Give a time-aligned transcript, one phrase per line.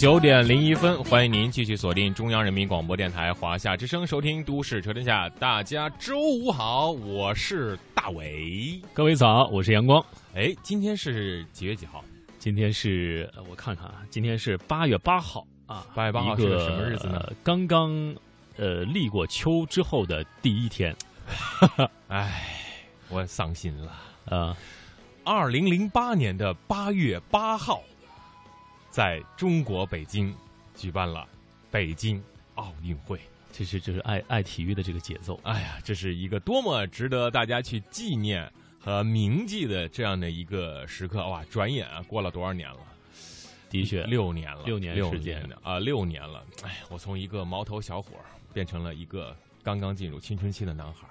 [0.00, 5.28] 九点零一分，欢迎您继续锁定中央人民广播电台华夏之声，收听《都市车天下》。
[5.38, 8.80] 大家周五好，我是大伟。
[8.94, 10.02] 各位早，我是阳光。
[10.34, 12.02] 哎，今天是几月几号？
[12.38, 17.92] 今天是呃我看看啊，今天是八月八号啊，八月八号是个什么日子呢呃刚刚
[18.56, 20.96] 呃立过秋之后的第一天
[22.08, 22.46] 哎，
[23.10, 23.92] 我伤心了。
[24.24, 24.56] 啊，
[25.24, 27.82] 二零零八年的八月八号，
[28.90, 30.34] 在中国北京
[30.74, 31.26] 举办了
[31.70, 32.22] 北京
[32.56, 33.18] 奥运会。
[33.52, 35.38] 这是这是爱爱体育的这个节奏。
[35.42, 41.44] 哎呀，这是一个多么值得大家去纪念和铭记的这样的一个时刻哇！
[41.50, 42.78] 转眼啊，过了多少年了？
[43.68, 46.44] 的确，六年了，六年时间年啊，六年了。
[46.62, 48.12] 哎，我从一个毛头小伙
[48.52, 51.08] 变成了一个刚刚进入青春期的男孩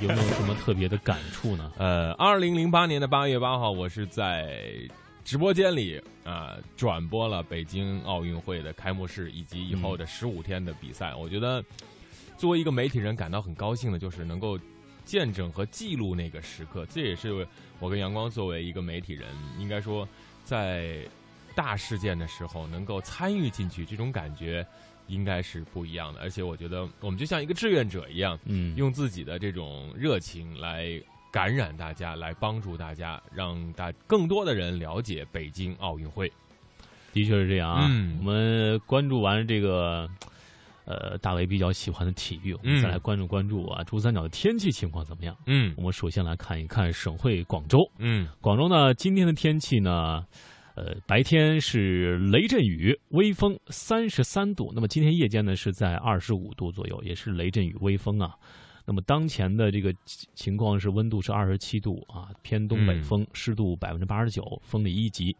[0.00, 1.72] 有没有什么特别的感触呢？
[1.78, 4.76] 呃，二零零八年的八月八号，我是在
[5.24, 11.14] 直播间里啊、转播了北京奥运会的开幕式以及以后的十五天的比赛。
[11.14, 11.64] 我觉得
[12.36, 14.58] 作为一个媒体人，感到很高兴的就是能够
[15.04, 16.86] 见证和记录那个时刻。
[16.86, 17.46] 这也是
[17.78, 20.08] 我跟阳光作为一个媒体人，应该说
[20.44, 20.98] 在
[21.54, 24.66] 大事件的时候能够参与进去，这种感觉
[25.08, 26.20] 应该是不一样的。
[26.20, 31.00] 而且我觉得我们就像一个志愿者一样，嗯，用自己的这种热情来
[31.30, 36.30] 感染大家，来帮助大家，让大更多的人了解北京奥运会。
[37.12, 37.86] 的确是这样啊。
[37.90, 40.08] 嗯我们关注完这个。
[40.86, 45.36] 呃，大为比较喜欢的体育，我们嗯再来关注关注啊，珠三角的天气情况怎么样？
[45.46, 47.78] 嗯我们首先来看一看省会广州。
[47.98, 50.24] 嗯广州呢，今天的天气呢，
[50.74, 54.72] 呃，白天是雷阵雨，微风三十三度。
[54.74, 58.34] 那么今天夜间呢是在二十五度左右，也是雷阵雨微风啊。
[58.84, 65.36] 那么当前的这个情情况是温度是二十七度啊，偏东北风，湿度百分之八十九，风力一级。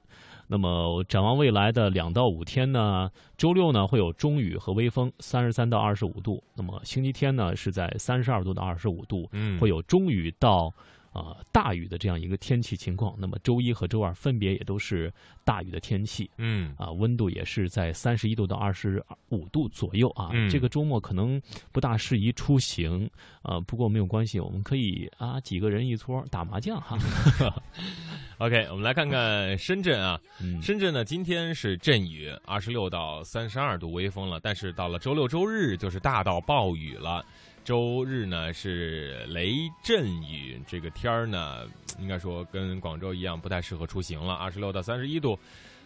[0.46, 6.42] 那么展望未来的两到五天呢，周六呢会有中雨和微风，三十三到二十五度。
[6.54, 10.72] 那么星期天呢是在三十二度到二十五度，嗯，会有中雨到
[11.12, 13.14] 啊、呃大雨的这样一个天气情况。
[13.18, 15.12] 那么周一和周二分别也都是
[15.44, 20.30] 大雨的天气嗯啊，温度也是在三十一度到二十五度左右啊。
[20.32, 21.40] 嗯这个周末可能
[21.72, 23.08] 不大适宜出行
[23.42, 26.96] 啊，不过没有关系，我们可以啊几个人一撮打麻将哈。
[28.38, 30.18] OK，我们来看看深圳啊。
[30.40, 37.22] 嗯，深圳呢，今天是阵雨，二十六到三十二度微风了，但是到了周六周日就是大到暴雨了。
[37.64, 41.64] 周日呢是雷阵雨，这个天儿呢，
[41.98, 44.34] 应该说跟广州一样，不太适合出行了。
[44.34, 45.38] 二十六到三十一度，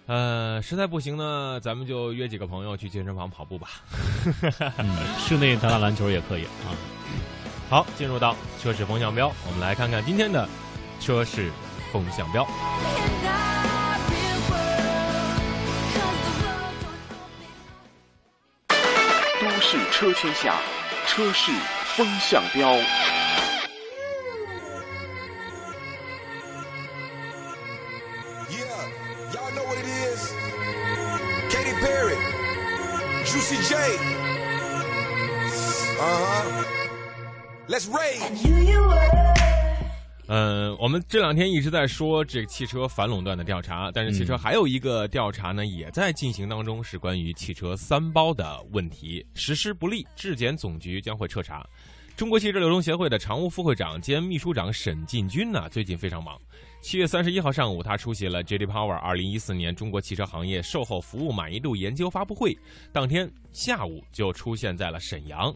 [0.06, 3.68] 呃，实在不行呢，咱们就约几个朋友去健身房跑步吧。
[4.78, 6.72] 嗯室内打打篮球也可以啊。
[7.68, 10.48] 好，进入到车市风向标，我们来看看今天的
[11.00, 11.50] 车市
[11.92, 12.46] 风向标。
[19.40, 20.54] 都市车天下，
[21.14, 21.52] 车市
[21.94, 22.76] 风向标。
[33.26, 33.74] Juicy J.
[35.98, 36.64] Uh huh.
[37.68, 39.33] Let's rage.
[40.36, 51.64] 嗯，我们这两天一直在说这个汽车反垄断的调查，但是汽车还有一个调查呢，也在进行当中，是关于汽车三包的问题，实施不力，质检总局将会彻查。
[52.16, 56.36] 中国汽车流通协会的常务副会长兼秘书长沈进军呢，最近非常忙。
[56.80, 58.66] 七月三十一号上午，他出席了 J.D.
[58.66, 62.58] Power 二零一四年中国汽车行业售后服务满意度研究发布会，
[62.92, 65.54] 当天下午就出现在了沈阳。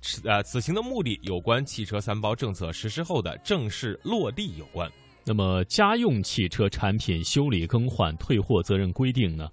[0.00, 4.90] 此呃，此行的目的有关汽车三包政策实施后的正式落地有关。
[5.24, 9.48] 那么家用汽车产品修理更换退货责任规定呢，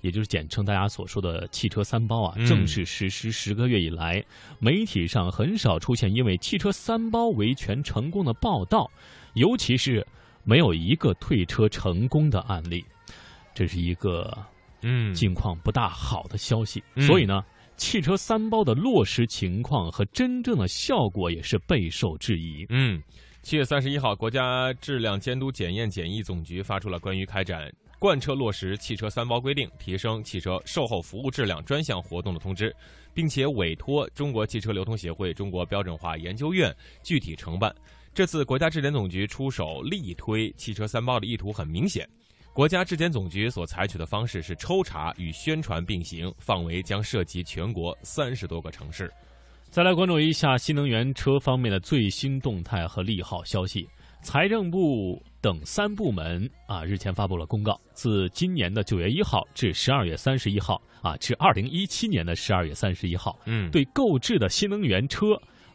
[0.00, 4.24] 也就是简称大家所说的“汽车三包”啊，嗯正式实施十个月以来，
[4.58, 8.90] 媒体上很少出现因为汽车三包维权成功的报道，
[9.34, 10.04] 尤其是
[10.42, 12.82] 没有一个退车成功的案例。
[13.52, 14.36] 这是一个
[14.82, 16.82] 嗯，境况不大好的消息。
[16.94, 17.44] 嗯所以呢，
[17.80, 22.66] 汽车三包的落实情况和真正的效果也是备受质疑。
[22.68, 23.02] 嗯，
[23.42, 32.72] 七月三十一号，国家质量监督检验检疫总局发出了关于开展贯彻落实汽车三包规定、提升汽车售后服务质量专项活动的通知，
[33.14, 36.72] 并且委托中国汽车流通协会、中国标准化研究院
[37.02, 37.74] 具体承办。
[38.12, 42.06] 这次国家质检总局出手力推汽车三包的意图很明显。
[42.60, 49.10] 国家质检总局所采取的方式是抽查与宣传并行，范围将涉及全国三十多个城市。
[49.70, 53.88] 再来关注一下新能源车方面的最新动态和利好消息。
[54.20, 65.28] 财政部等三部门啊，日前发布了公告，自今年的九月一号至十二月三十一号啊，至二零一七年的十二月三十一号，嗯，对购置的新能源车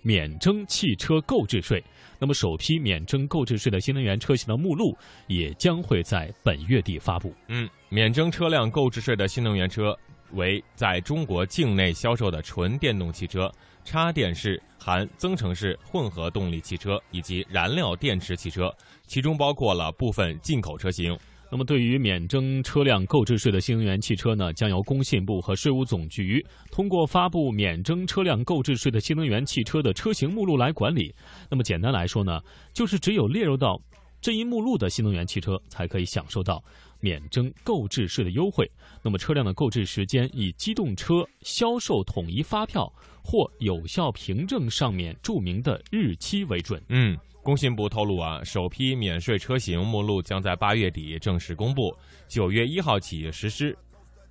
[0.04, 1.84] 免征汽车购置税。
[2.20, 4.96] 那么，首批免征购置税的新能源车型的目录
[5.28, 7.34] 也将会在本月底发布。
[7.48, 9.98] 嗯，免征车辆购置税的新能源车
[10.32, 13.52] 为在中国境内销售的纯电动汽车、
[13.84, 18.74] 插电式含增程式混合动力汽车以及燃料电池汽车，
[19.06, 21.18] 其中包括了部分进口车型。
[21.56, 31.16] 那么，对于免征车辆购置税的新能源汽车呢，将由工信部和税务总局通过发布免征车辆购置税的新能源汽车的车型目录来管理。
[31.50, 32.42] 那么，简单来说呢，
[32.74, 33.82] 就是只有列入到
[34.20, 36.62] 这一目录的新能源汽车才可以享受到
[37.00, 38.70] 免征购置税的优惠。
[39.02, 42.92] 那么，车辆的购置时间以机动车销售统一发票
[43.24, 46.84] 或有效凭证上面注明的日期为准。
[46.90, 51.96] 嗯，工信部透露啊，首批免税车型目录将在八月底正式公布，
[52.28, 53.78] 九月一号起实施。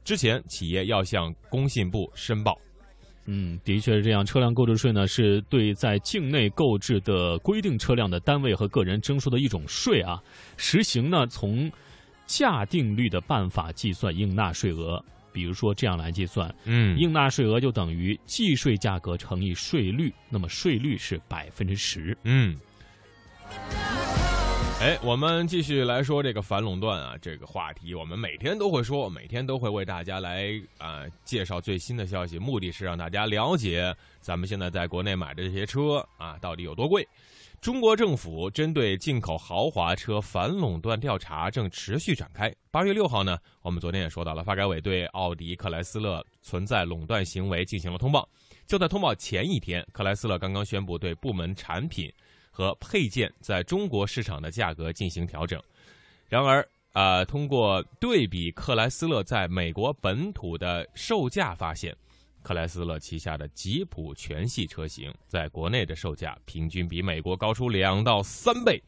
[0.02, 2.58] 之前，企业要向工信部申报。
[3.26, 4.26] 嗯，的确是这样。
[4.26, 10.20] 车辆购置税呢，是对在境内购置的规定车辆的单位和个人征收的一种税啊。
[10.56, 11.70] 实行呢，从
[12.26, 15.00] 价定率的办法计算应纳税额。
[15.32, 22.16] 比如说这样来计算，嗯应纳税额就等于计税价格乘以税率，那么税率是百分之十。
[22.24, 22.58] 嗯。
[24.80, 37.06] 哎，我们继续来说这个反垄断啊，这个话题，我们每天都会说，每天都会为大家来啊、介绍最新的消息，目的是让大家了解咱们现在在国内买的这些车啊到底有多贵。
[37.62, 42.54] 中国政府针对进口豪华车反垄断调查正持续展开。
[42.70, 48.28] 八月六号呢，我们昨天也说到了，发改委对奥迪、克莱斯勒存在垄断行为进行了通报。
[48.66, 52.12] 就在通报前一天，克莱斯勒刚刚宣布对部门产品
[52.54, 55.60] 和配件在中国市场的价格进行调整。
[56.28, 61.94] 然而，呃，通过对比克莱斯勒在美国本土的售价，发现
[62.44, 68.80] 克莱斯勒旗下的吉普全系车型在国内的售价平均比美国高出两到三倍，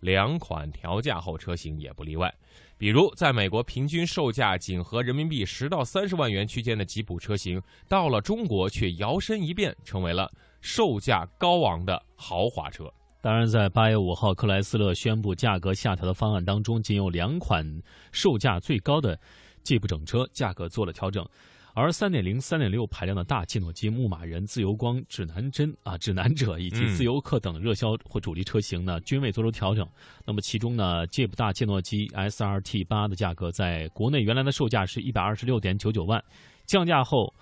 [0.00, 2.32] 两款调价后车型也不例外。
[2.78, 10.30] 比如，在美国平均售价仅和人民币十到三十万元区间的吉普车型，到了中国却摇身一变成为了
[10.60, 12.92] 售价高昂的豪华车。
[13.20, 17.66] 当然，在八月五号，克莱斯勒宣布价格下调的方案当中，仅有两款
[18.12, 19.18] 售价最高的
[19.64, 21.26] 吉普整车价格做了调整，
[21.74, 29.84] 而三点零、三点六排量的大切诺基、牧马人、自由光、指南针啊、指南者以及嗯自由客等热销或主力车型呢，均未做出调整。
[30.24, 36.22] 那么其中呢，，Jeep 大切诺基 SRT 八的价格在国内原来的售价是一百二十六点九九万，
[36.64, 37.34] 降价后。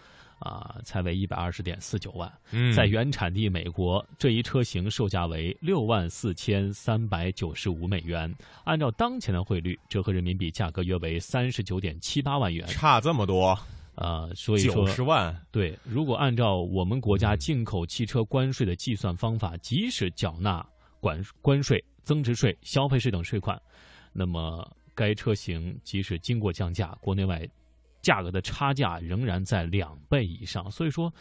[0.45, 8.31] 啊，才为一百二十点四九万，嗯在原产地美国，这一车型售价为六万四千三百九十五美元，
[8.65, 12.67] 按照当前的汇率，折合人民币价格约为三十九点七八万元。
[12.67, 13.59] 差这么多，
[13.95, 20.63] 呃，所以九说，十万，对，如果按照我们国家进口汽车关税的计算方法，即使缴纳
[21.01, 23.59] 管关税、增值税、消费税等税款，
[24.13, 27.49] 那么该车型即使经过降价，国内外
[28.05, 30.71] 价格的差价仍然在两倍以上。
[30.71, 31.13] 所以说，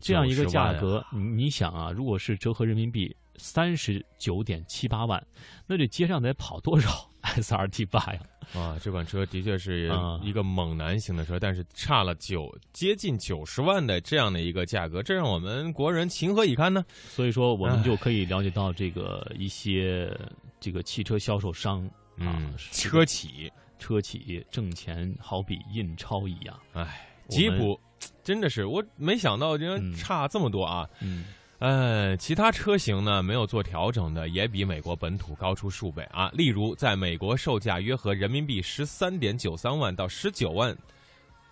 [0.00, 5.22] 这样一个价格，你你想啊，如果是折合人民币三十九点七八万，
[5.66, 6.88] 那这街上得跑多少
[7.22, 8.20] SRT 八呀？
[8.54, 16.82] 啊，这款车的确是啊一个猛男型的车，但是差了九接近九十万的这样的一个价格，这让我们国人情何以堪呢？
[17.10, 20.10] 所以说，我们就可以了解到这个一些
[20.58, 21.84] 这个汽车销售商
[22.16, 26.58] 啊嗯，，车企，车企挣钱好比印钞一样。
[26.72, 27.78] 哎，吉普
[28.22, 30.88] 真的是我没想到，竟然嗯差这么多啊！
[31.00, 31.24] 嗯，
[31.58, 36.30] 呃，其他车型呢没有做调整的，也比美国本土高出数倍啊。
[36.34, 40.76] 例如，在美国售价约合人民币十三点九三万到十九万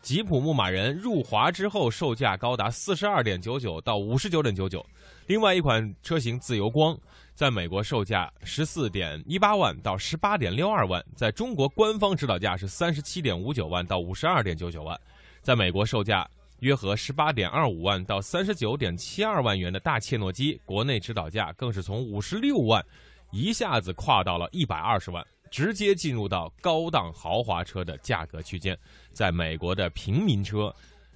[0.02, 4.85] 吉普牧马人入华之后售价高达四十二点九九到五十九点九九，
[5.26, 6.97] 另外一款车型自由光
[7.35, 14.99] 在美国售价十四点一八万到十八点六二万，在中国官方指导价是三十七点五九万到五十二点九九万，
[15.42, 16.28] 在美国售价
[16.61, 22.85] 约合十八点二五万到三十九点七二万元的大切诺基，国内指导价更是从五十六万
[23.33, 28.78] 一下子跨到了一百二十万，直接进入到高档豪华车的价格区间。
[29.12, 30.73] 在美国的平民车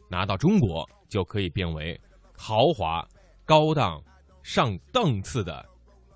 [0.08, 1.98] 拿到中国就可以变为
[2.36, 3.06] 豪华、
[3.50, 4.00] 高档、
[4.44, 5.66] 上档次的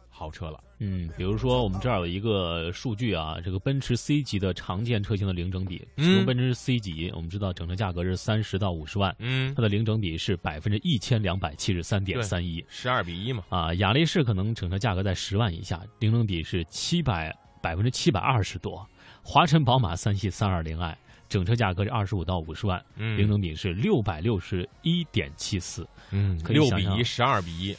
[0.08, 0.62] 豪车了。
[0.78, 13.42] 嗯，比如说我们这儿有一个数据啊，这个奔驰 C 级的常见车型的零整比，嗯其中奔驰 C 级我们知道整车价格是三十到五十万，嗯它，的零整比是百分之一千两百七十三点三一十二比一嘛。
[13.48, 18.88] 啊，雅力士可能整车价格在十万以下，零整比是七百百分之七百二十多，
[19.24, 20.96] 华晨宝马三系三二零 i
[21.34, 27.76] 整车价格是二十五到五十万，嗯零整比是六百六十一点七四，嗯，六比一，十二比一，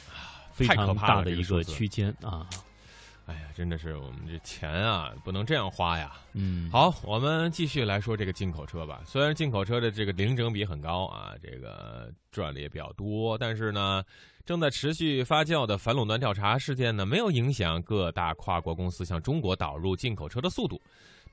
[0.52, 2.46] 非常大的一个区间啊，
[3.24, 6.12] 哎呀，真的是我们这钱啊，不能这样花呀。
[6.34, 9.00] 嗯，好，我们继续来说这个进口车吧。
[9.06, 14.04] 虽然进口车的这个零整比很高啊，这个赚的也比较多，但是呢，
[14.44, 20.78] 正在持续发酵的反垄断调查事件呢，没有影响各大跨国公司向中国导入进口车的速度。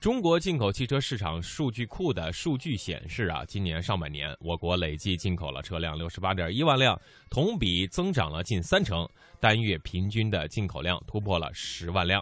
[0.03, 9.07] 中国进口汽车市场数据库的数据显示啊，今年上半年我国累计进口了车辆六十八点一万辆，同比增长了近三成，
[9.39, 12.21] 单月平均的进口量突破了十万辆。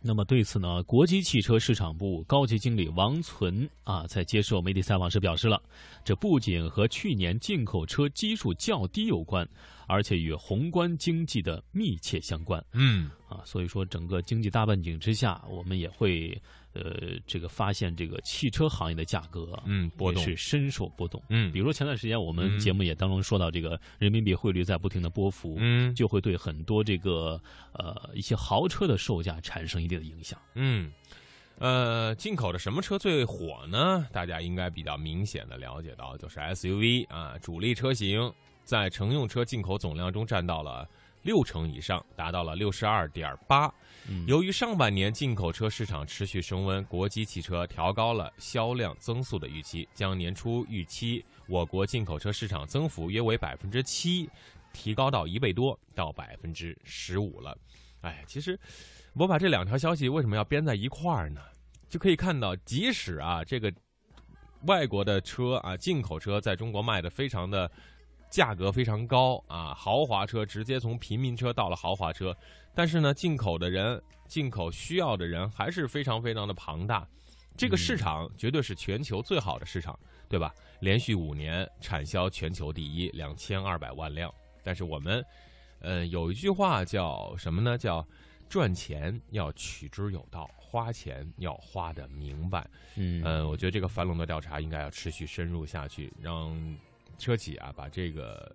[0.00, 5.62] 那么对此呢，国际汽车市场部高级经理王存啊，在接受媒体采访时表示了，
[6.06, 9.46] 这不仅和去年进口车基数较低有关，
[9.86, 13.42] 而且与宏观经济的密切相关嗯啊。
[13.44, 16.40] 所以说，整个经济大背景之下，我们也会
[16.74, 21.22] 呃这个发现这个汽车行业的价格嗯，波动是深受波动。
[21.28, 27.40] 嗯比如说前段时间我们嗯节目也当中说到，这个人民币汇率在不停的波幅，嗯就会对很多这个
[27.72, 30.38] 呃一些豪车的售价产生一定的影响。
[30.54, 30.90] 嗯，
[31.58, 34.06] 呃，进口的什么车最火呢？
[34.12, 38.32] 大家应该比较明显的了解到，就是 SUV 啊，主力车型
[38.64, 40.88] 在乘用车进口总量中占到了
[41.22, 43.72] 六成以上，达到了六十二点八。
[44.26, 54.28] 由于上半年进口车市场持续升温，国际汽车调高了销量增速的预期，将年初预期我国进口车市场增幅约为百分之七，
[54.72, 57.56] 提高到一倍多，到百分之十五了。
[58.02, 58.58] 哎，其实
[59.14, 61.40] 我把这两条消息为什么要编在一块儿呢？
[61.88, 63.72] 就可以看到，即使啊这个
[64.66, 67.70] 外国的车啊进口车在中国卖的非常的
[68.34, 72.36] 价格非常高啊，豪华车直接从平民车到了豪华车，
[72.74, 77.06] 但是呢，进口的人、进口需要的人还是非常非常的庞大。
[77.56, 79.96] 这个市场绝对是全球最好的市场，
[80.28, 80.52] 对吧？
[80.80, 84.34] 连续五年产销全球第一，两千二百万辆。
[84.64, 85.24] 但是我们，
[85.78, 87.78] 呃，有一句话叫什么呢？
[87.78, 88.04] 叫
[88.48, 92.68] 赚钱要取之有道，花钱要花的明白。
[92.96, 96.52] 嗯呃，我觉得这个反垄断调查应该要持续深入下去，让
[97.18, 98.50] 车企啊把这个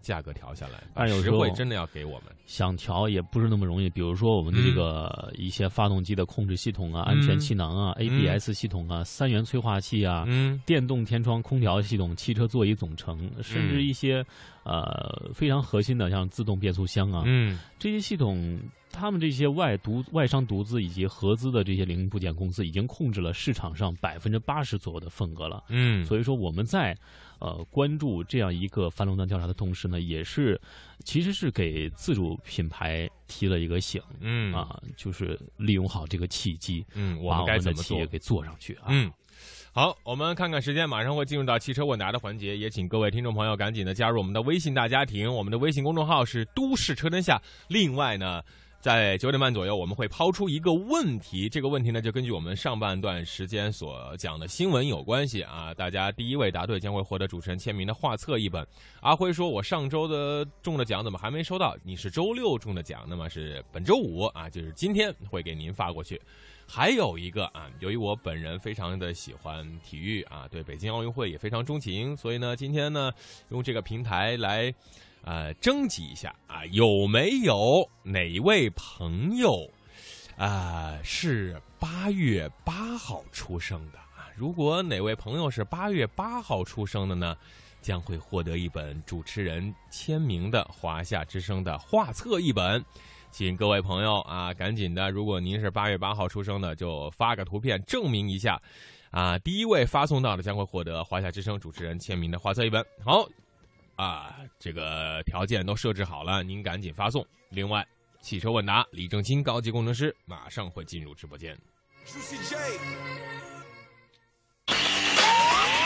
[0.00, 2.24] 价格调下来，但有时候真的要给我们。
[2.46, 3.88] 想调也不是那么容易。
[3.90, 10.60] 比如说我们的这个一些发动机的控制系统啊、安全气囊啊、ABS 系统啊、三元催化器啊、嗯。
[10.66, 14.24] 电动天窗空调系统、汽车座椅总成，甚至一些
[14.64, 17.58] 呃非常核心的像自动变速箱啊，嗯。
[17.78, 18.58] 这些系统，
[18.92, 25.62] 他们这些外独外商独资以及合资的这些零部件公司已经控制了市场上百分之八十左右的份额了。
[25.68, 26.96] 嗯，所以说我们在
[27.38, 30.60] 呃关注这样一个反垄断调查的同时呢，也是
[31.04, 38.06] 其实是给自主品牌提了一个醒嗯啊，就是利用好这个契机，嗯，我把们该怎么企业？
[38.06, 38.86] 给做上去啊。
[38.88, 39.10] 嗯。
[39.72, 47.40] 好，我们看看时间，马上会进入到汽车问答的环节，也请各位听众朋友赶紧的加入我们的微信大家庭，我们的微信公众号是都市车天下。
[47.68, 48.42] 另外呢，
[48.80, 55.74] 在九点半左右，我们会抛出一个问题，这个问题呢就根据我们上半段时间所讲的新闻有关系啊。
[55.74, 58.66] 大家第一位答对将会获得主持人签名的画册一本。
[59.02, 61.76] 阿辉说：“我上周的中的奖怎么还没收到？
[61.84, 66.18] 你是周六中的奖，那么是本周五啊，就是今天会给您发过去。”
[66.66, 73.12] 还有一个啊，由于我本人非常的喜欢体育啊，对北京奥运会也非常钟情，所以呢，今天呢，
[73.50, 74.72] 用这个平台来，
[75.22, 79.70] 呃，征集一下啊，有没有哪位朋友
[80.36, 84.28] 啊是八月八号出生的啊？
[84.36, 87.36] 如果哪位朋友是八月八号出生的呢，
[87.82, 92.84] 将会获得一本主持人签名的华夏之声的画册一本。
[93.32, 95.08] 请各位朋友啊，赶紧的！
[95.08, 98.60] 如果您是八月八号出生的，就发个图片证明一下。
[99.12, 102.84] 啊，第一位发送到的将会获得华夏之声主持人签名的画册一本。
[103.04, 103.24] 好，
[104.00, 107.22] 啊，这个条件都设置好了，您赶紧发送。
[107.50, 107.86] 另外，
[108.22, 111.54] 汽车问答，李正清高级工程师马上会进入直播间。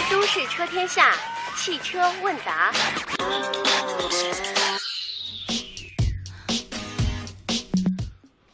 [0.08, 1.10] 都市车天下
[1.56, 2.70] 汽车问答，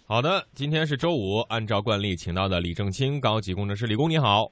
[0.06, 4.50] 好的，今天是周五，按照惯例，请到的李正清高级工程师李工，你好。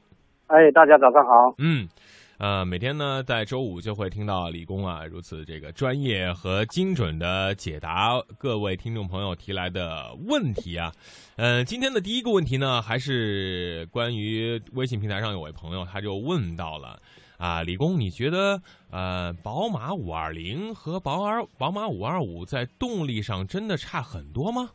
[0.48, 1.54] 哎，大家早上好。
[1.58, 1.88] 嗯，
[2.38, 10.92] 呃，每天呢，在周五就会听到李工啊如此这个专业和精准的解答各位听众朋友提来的问题啊。
[11.36, 17.00] 呃，今天的第一个问题呢，还是关于微信平台上有位朋友他就问到了
[17.38, 24.70] 啊，李工，你觉得呃，宝马五二零和宝马宝马五二五在动力上真的差很多吗？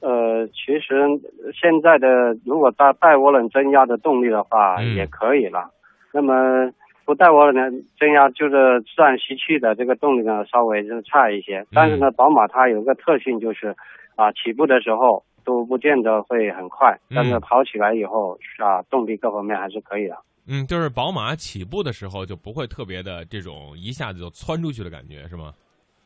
[0.00, 1.08] 呃，其实
[1.58, 5.70] 现在的如果带带涡轮增压的动力的话，嗯也可以了。
[6.16, 6.72] 那么
[7.04, 11.66] 不带涡轮增压就是自然吸气的这个动力呢，稍微就差一些。
[11.74, 13.76] 但是呢，宝马它有一个特性就是
[14.16, 20.16] 啊，起步的时候都不见得会很快，但是嗯跑起来以后啊，动力各方面还是可以的。
[20.48, 25.52] 嗯，就是宝马起步的时候就不会特别的这种一下子就窜出去的感觉，是吗？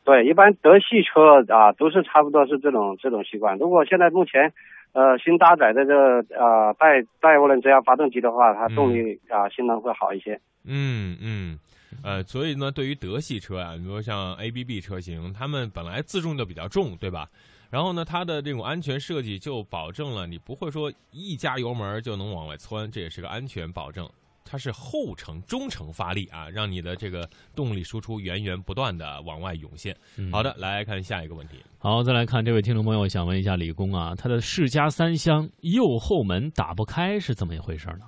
[0.03, 3.57] 对，一般德系车啊都是差不多是这种这种习惯。
[3.57, 4.51] 如果现在目前
[4.93, 10.39] 呃新搭载的这个呃带带涡轮增压发动机的话，它动力啊、性能会好一些。
[10.63, 11.59] 嗯嗯，
[12.03, 17.27] 呃，所以呢，对于德系车啊，比如说像 ABB 车型，他们本来自重就比较重，对吧？
[17.71, 24.07] 然后呢，它的这种安全设计就保证了你不会说一加油门就能往外窜，这也是个安全保证。
[24.43, 29.95] 它是后程、中程发力啊，让你的这个动力输出源源不断的往外涌现。
[30.17, 31.63] 嗯好的，来看下一个问题。
[31.79, 38.05] 好，再来看这位听众朋友想问一下李工啊，他的世嘉三厢右后门打不开是怎么一回事呢？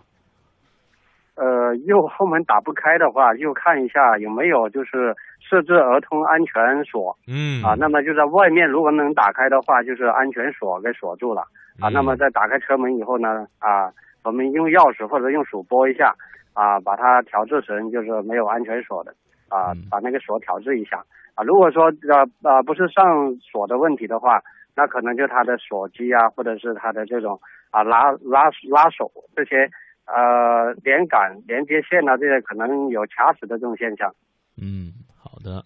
[1.36, 7.74] 呃，右后门打不开的话，就看一下有没有就是设置儿童安全锁嗯啊。
[7.74, 11.42] 那么就在外面，如果能打开的话，就是安全锁给锁住了
[11.80, 11.90] 啊。
[11.90, 13.90] 嗯那么在打开车门以后呢，啊，
[14.24, 16.16] 我们用钥匙或者用手拨一下
[16.54, 19.14] 啊，把它调制成就是没有安全锁的
[19.50, 21.04] 啊嗯，把那个锁调制一下
[21.36, 21.44] 啊。
[21.44, 24.42] 如果说呃呃不是上锁的问题的话，
[24.76, 27.40] 那可能就它的锁机啊，或者是它的这种
[27.72, 29.70] 啊拉拉拉手这些
[30.06, 34.14] 呃连杆连接线啊这些可能有卡死的这种现象。
[34.58, 35.64] 嗯，好的，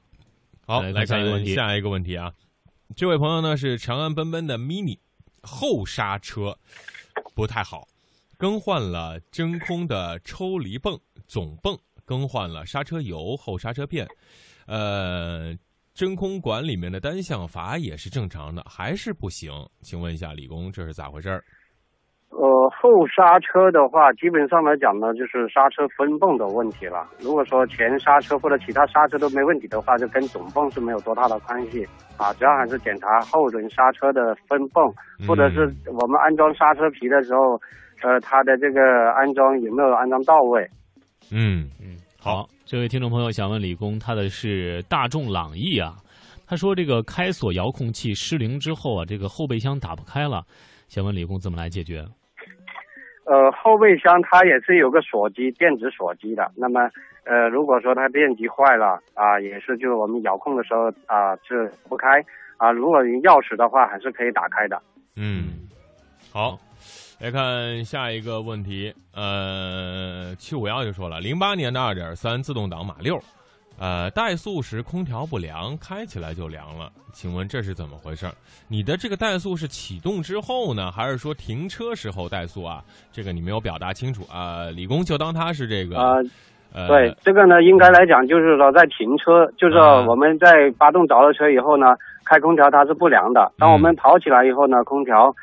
[0.66, 2.32] 好，来来看一个问题下一个问题啊，
[2.96, 4.98] 这位朋友呢是长安奔奔的 mini
[5.44, 6.58] 后刹车
[7.36, 7.88] 不太好，
[8.38, 10.94] 更换了真空的抽离泵
[11.28, 14.06] 总泵，更换了刹车油、后刹车片，
[14.68, 15.56] 呃，
[15.94, 19.52] 真空管里面的单向阀也是正常的，还是不行。
[19.82, 21.44] 请问一下李工，这是咋回事儿？
[22.30, 27.08] 呃，后刹车的话，基本上来讲呢，就是刹车分泵的问题了。
[27.20, 31.84] 如果说前刹车或者其他刹车都没问题的话，就跟总泵是没有多大的关系
[32.18, 32.32] 啊。
[32.34, 34.84] 主要还是检查后轮刹车的分泵，
[35.26, 37.58] 或者是我们安装刹车皮的时候，
[38.04, 40.68] 呃，它的这个安装有没有安装到位？
[41.32, 45.96] 嗯嗯，好，这位听众朋友想问李工，他的是大众朗逸啊，
[46.48, 50.44] 他说这个开锁遥控器失灵之后啊，这个后备箱打不开了，
[50.88, 52.06] 想问李工怎么来解决？
[53.26, 56.50] 呃，后备箱它也是有个锁机，电子锁机的。
[56.56, 56.80] 那么，
[57.26, 62.08] 呃，如果说它电机坏了啊，也是就是我们遥控的时候啊是不开
[62.56, 62.72] 啊。
[62.72, 64.82] 如果你钥匙的话，还是可以打开的。
[65.18, 65.68] 嗯，
[66.32, 66.58] 好，
[67.20, 68.94] 来看下一个问题。
[69.16, 73.20] 呃，七五幺就说了，零八年的二点三自动挡马六，
[73.80, 76.92] 呃，怠速时空调不凉，开起来就凉了。
[77.14, 78.28] 请问这是怎么回事？
[78.68, 82.84] 你的这个怠速是启动之后呢，还是说停车时候怠速啊？
[83.12, 86.18] 这个你没有表达清楚啊、李工就当他是这个，啊、
[86.72, 91.88] 呃，对，这个呢，应该来讲就是说，在停车，就是啊我们在发动着了车以后呢，
[92.28, 93.52] 开空调它是不凉的。
[93.58, 95.34] 当我们跑起来以后呢，空调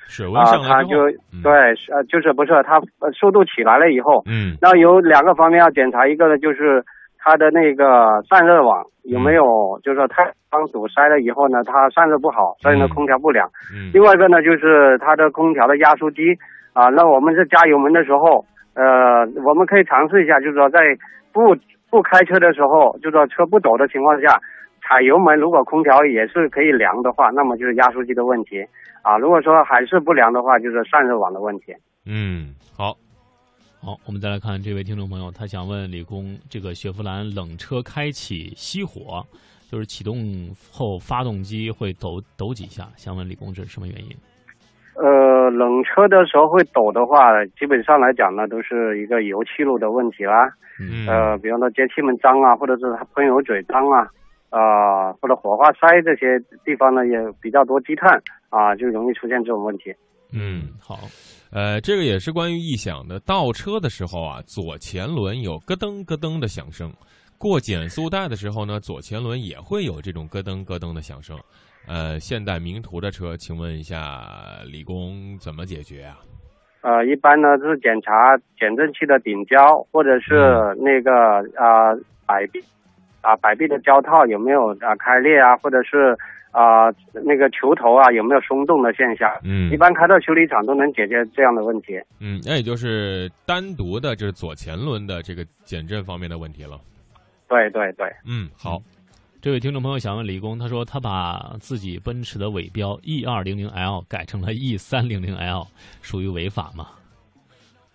[0.41, 1.53] 啊、它就嗯对，
[1.91, 6.85] 呃，就是不是它呃速度起来了以后，嗯那有两个方面要检查，一个呢就是
[7.19, 13.49] 它的那个散热网有没有，就是说太阳堵塞了以后呢，它散热不好，所以呢嗯空调不凉。
[13.73, 16.37] 嗯另外一个呢就是它的空调的压缩机
[16.75, 18.45] 啊，那我们是加油门的时候，
[18.75, 20.81] 呃，我们可以尝试一下，就是说在
[21.33, 21.57] 不
[21.91, 24.41] 不开车的时候，就是说车不走的情况下。
[24.87, 28.63] 踩油门，如果空调也是可以凉的话，那么就是压缩机的问题
[29.03, 29.17] 啊。
[29.17, 31.75] 如果说还是不凉的话，就是散热网的问题。
[32.07, 32.93] 嗯，好，
[33.83, 39.25] 好，我们再来看这位听众朋友，他想问李工，这个雪佛兰冷车开启熄火，
[39.73, 40.15] 就是启动
[40.71, 44.15] 后发动机会抖抖几下，想问李工这是什么原因？
[44.97, 50.49] 呃，冷车的时候会抖的话，基本上来讲呢，都是一个油气路的问题啦。
[50.79, 54.07] 嗯呃，比方说节气门脏啊，或者是它喷油嘴脏啊，
[54.57, 59.93] 啊、或者火花塞这些地方呢也比较多积碳啊，就容易出现这种问题。
[60.33, 61.01] 嗯，好，
[61.53, 63.19] 呃，这个也是关于异响的。
[63.21, 66.89] 倒车的时候啊，左前轮有咯噔咯噔的响声；
[67.39, 71.37] 过减速带的时候呢，左前轮也会有这种咯噔咯噔的响声。
[71.87, 74.23] 呃，现代名图的车，请问一下
[74.71, 76.19] 李工怎么解决啊？
[76.83, 79.59] 呃，一般呢是检查减震器的顶胶，
[79.91, 80.35] 或者是
[80.79, 81.13] 那个
[81.57, 81.95] 啊、
[82.27, 82.61] 摆臂
[83.25, 86.17] 啊摆臂的胶套有没有啊、开裂啊，或者是
[86.53, 86.87] 啊、
[87.25, 89.29] 那个球头啊有没有松动的现象。
[89.43, 91.99] 嗯一般开到修理厂都能解决这样的问题。
[92.21, 96.79] 嗯，那也就是单独的，就是左前轮的这个减震方面的问题了。
[97.49, 98.79] 对对对，嗯，好，
[99.43, 105.67] 这位听众朋友想问李工，他说他把自己奔驰的尾标 E 二零零 L 改成了 E 三零零 L，
[106.03, 106.87] 属于违法吗？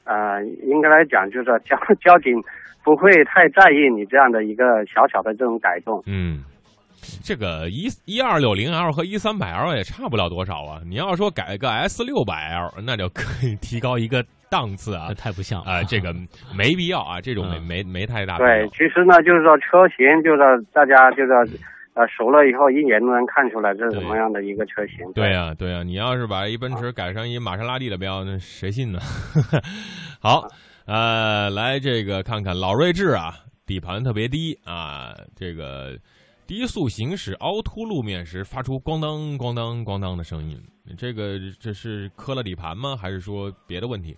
[0.04, 2.34] 呃，应该来讲就是说交交警
[2.90, 6.02] 不会太在意你这样的一个小小的这种改动。
[6.08, 6.44] 嗯，
[7.24, 10.82] 这个一一二六零 L 和一三百 L 也差不了多少啊。
[10.84, 15.14] 你要说改个 S 六百 L，那就可以提高一个档次啊。
[15.14, 16.12] 太不像了啊、这个
[16.58, 18.40] 没必要啊，这种没嗯没没太大。
[18.40, 20.42] 对，其实呢，就是说车型，就是
[20.74, 21.32] 大家就是
[21.94, 25.06] 呃熟了以后，一眼都能看出来这是什么样的一个车型。
[25.14, 29.00] 对呀、对呀、你要是把一奔驰改成一玛莎拉蒂的标，那谁信呢？
[30.22, 30.44] 好，
[30.90, 33.30] 呃，来这个看看老锐志啊，
[33.68, 35.96] 底盘特别低啊，这个
[36.48, 40.58] 低速行驶凹凸路面时发出咣当咣当咣当的声音，
[40.98, 42.96] 这个这是磕了底盘吗？
[43.00, 44.18] 还是说别的问题？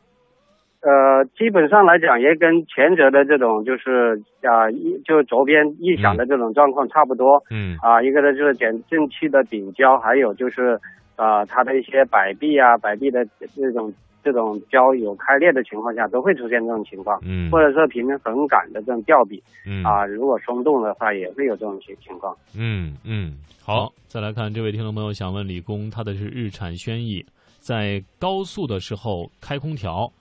[0.80, 7.44] 呃，基本上来讲，也跟前者的这种就是啊，一、就是轴边异响的这种状况差不多。
[7.52, 10.80] 嗯啊，一个呢就是减震器的顶胶，还有就是
[11.18, 13.20] 啊它的一些摆臂啊、摆臂的
[13.54, 17.20] 这种这种胶有开裂的情况下，都会出现这种情况。
[17.24, 22.36] 嗯或者说平衡感的这种吊臂嗯啊，如果松动的话，也会有这种情情况。
[22.58, 27.26] 嗯嗯，好，再来看这位听众朋友想问李工，他的是日产轩逸，
[27.60, 30.12] 在高速的时候开空调，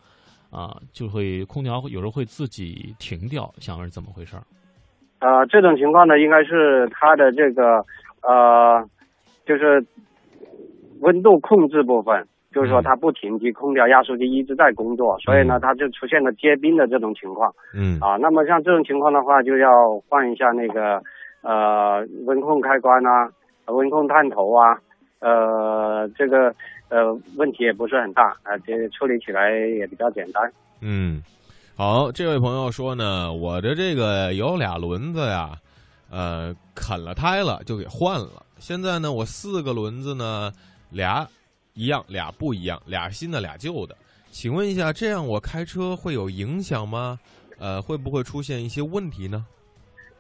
[0.50, 4.42] 啊，就会空调有时候会自己停掉，想问是怎么回事儿？
[5.20, 7.84] 呃，这种情况呢，应该是它的这个
[8.22, 8.88] 呃，
[9.44, 9.84] 就是
[11.00, 18.16] 温度控制部分，就是说嗯它不停机，空调压缩机一直在工作，所以呢，它就出现了结冰的这种情况嗯啊。
[18.16, 19.68] 那么像这种情况的话，就要
[20.08, 21.00] 换一下那个
[21.42, 23.30] 呃温控开关啊，
[23.66, 24.78] 温控探头啊，
[25.20, 26.54] 呃，这个
[26.88, 30.52] 呃问题也不是很大啊，这处理起来也比较简单。
[30.80, 31.22] 嗯，
[31.76, 35.50] 好，这位朋友说呢，我的这个有俩轮子呀，
[36.10, 38.42] 呃，啃了胎了，就给换了。
[38.58, 40.50] 现在呢，我四个轮子呢，
[40.90, 41.26] 俩
[41.74, 43.96] 一样，俩不一样，俩新的，俩旧的。
[44.30, 47.18] 请问一下，这样我开车会有影响吗？
[47.58, 49.44] 呃，会不会出现一些问题呢？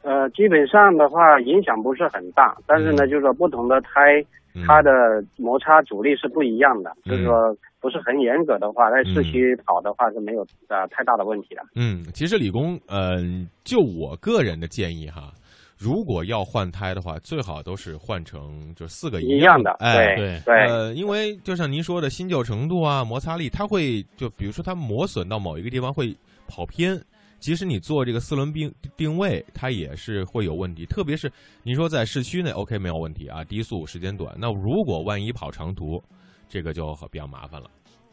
[0.02, 4.22] 呃，基本上的话影响不是很大，但是呢，嗯就是说不同的胎，
[4.54, 4.90] 嗯它的
[5.36, 11.62] 摩擦阻力是不一样的，嗯就是说不是很严格的话，在市区跑的话是没有呃太大的问题的。
[11.76, 15.32] 嗯，其实理工，嗯、就我个人的建议哈，
[15.80, 26.14] 如果要换胎的话，最好都是换成就四个一样的，样哎，对对呃，因为就像您说的新旧程度啊，摩擦力，它会就比如说它磨损到某一个地方会
[26.46, 27.02] 跑偏，
[27.38, 30.84] 即使你做这个四轮定定位，它也是会有问题。
[30.84, 34.36] 特别是你说在市区内，OK 没有问题啊，低速时间短。
[34.38, 35.98] 那如果万一跑长途，
[36.46, 37.70] 这个就比较麻烦了。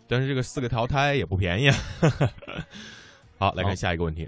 [0.08, 1.76] 但是这个四个条胎也不便宜啊。
[3.38, 4.26] 好，来看下一个问题。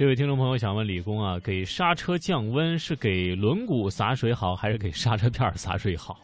[0.00, 6.16] 这位听众朋友想问李工啊，给刹车降温是给轮毂洒水好，还是给刹车片洒水好？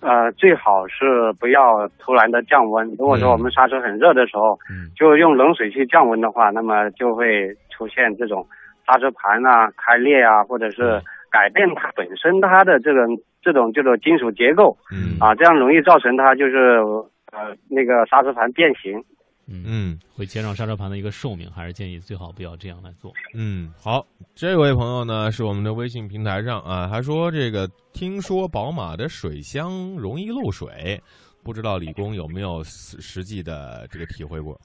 [0.00, 2.84] 呃，最好是不要突然的降温。
[2.98, 8.44] 如果说我们刹车很热的时候，嗯就用冷水去降温的话，那么就会出现这种
[8.84, 16.82] 刹车盘啊开裂啊，或者是改变它本身它的这种这种这种金属结构嗯啊，这样容易造成它就是
[17.30, 19.00] 呃那个刹车盘变形。
[19.48, 23.12] 嗯，嗯会减少刹车盘的一个寿命，还是建议最好不要这样来做。
[23.34, 24.04] 嗯，好，
[24.34, 31.00] 这位朋友呢是我们的微信平台上啊，还说这个听说宝马的水箱容易漏水，
[31.44, 34.58] 不知道李工有没有实实际的这个体会过？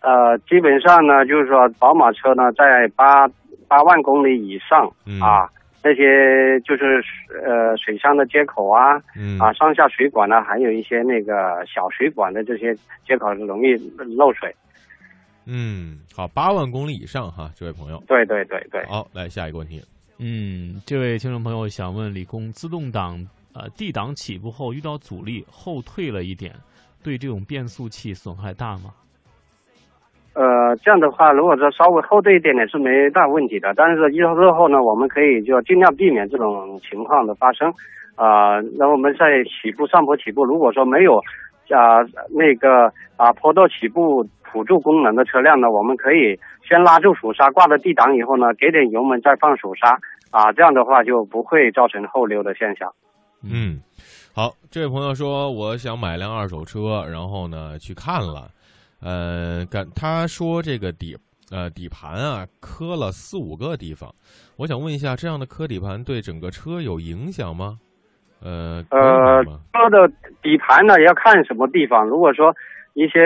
[0.00, 3.28] 呃，基本上呢，就是说宝马车呢，在八
[3.68, 5.48] 八万公里以上、嗯啊，
[5.82, 7.02] 那些就是
[7.44, 12.74] 呃水箱的接口啊，嗯啊上下水管呢，还有一些那个小水管的这些
[13.06, 13.74] 接口是容易
[14.16, 14.54] 漏水。
[15.46, 18.02] 嗯，好，八万公里以上哈，这位朋友。
[18.06, 18.84] 对对对对。
[18.86, 19.82] 好，来下一个问题。
[20.18, 26.54] 嗯，这位听众朋友想问李工，自动挡呃 D 档起步后遇到阻力后退了一点，
[27.02, 28.92] 对这种变速器损害大吗？
[30.34, 37.72] 呃，这样的话，如果说稍微后退一点点是没大问题的，但是日日后呢，我们可以就尽量避免这种情况的发生。
[38.16, 41.16] 啊、那我们在起步上坡起步，如果说没有
[41.70, 46.38] 啊、那个啊坡道起步辅助功能的车辆呢，我们可以
[46.68, 49.98] 先拉住手刹，挂到 D 档以后呢，给点油门再放手刹
[50.30, 52.92] 啊，这样的话就不会造成后溜的现象。
[53.42, 53.80] 嗯，
[54.34, 58.50] 好，这位朋友说我想买辆二手车，然后呢去看了，
[59.02, 61.16] 呃，感他说这个底
[61.50, 64.14] 呃底盘啊磕了四五个地方，
[64.56, 67.78] 我想问一下，这样的磕底盘对整个车有影响吗？
[68.42, 69.60] 呃，呃，吗？
[69.72, 70.08] 车的
[70.42, 72.06] 底盘呢要看什么地方。
[72.06, 72.54] 如果说
[72.94, 73.20] 一些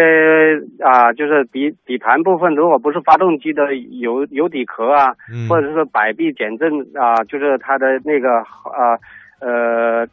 [0.84, 8.98] 啊、就是底底盘部分，如果不是发动机的油油底壳啊，嗯或者是摆臂减震啊、就是它的那个啊
[9.40, 10.06] 呃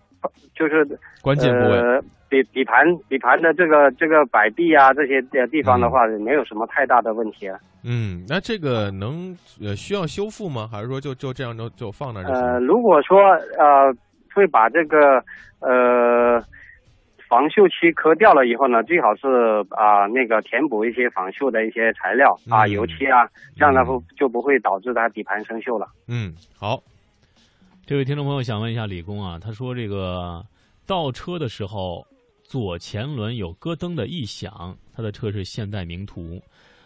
[0.55, 0.85] 就是
[1.21, 7.59] 关键部位，呃底底盘底盘的这个这个摆臂啊这些呃地方的话，没有什么太大的问题啊。
[7.83, 10.69] 嗯，那这个能呃需要修复吗？
[10.71, 12.41] 还是说就就这样就就放那儿就行？
[12.41, 13.19] 呃，如果说
[13.59, 13.93] 呃
[14.33, 15.21] 会把这个
[15.59, 16.39] 呃
[17.27, 19.27] 防锈漆磕掉了以后呢，最好是
[19.71, 25.85] 啊、那个填补一些防锈的一些材料啊、嗯油漆啊，这样的嗯话就不会导致它底盘生锈了。
[26.07, 26.79] 嗯，好，
[27.85, 30.41] 这位听众朋友想问一下李工啊，他说这个
[30.85, 32.05] 倒车的时候
[32.51, 36.37] 左前轮有咯噔的异响，它的车是现代名图。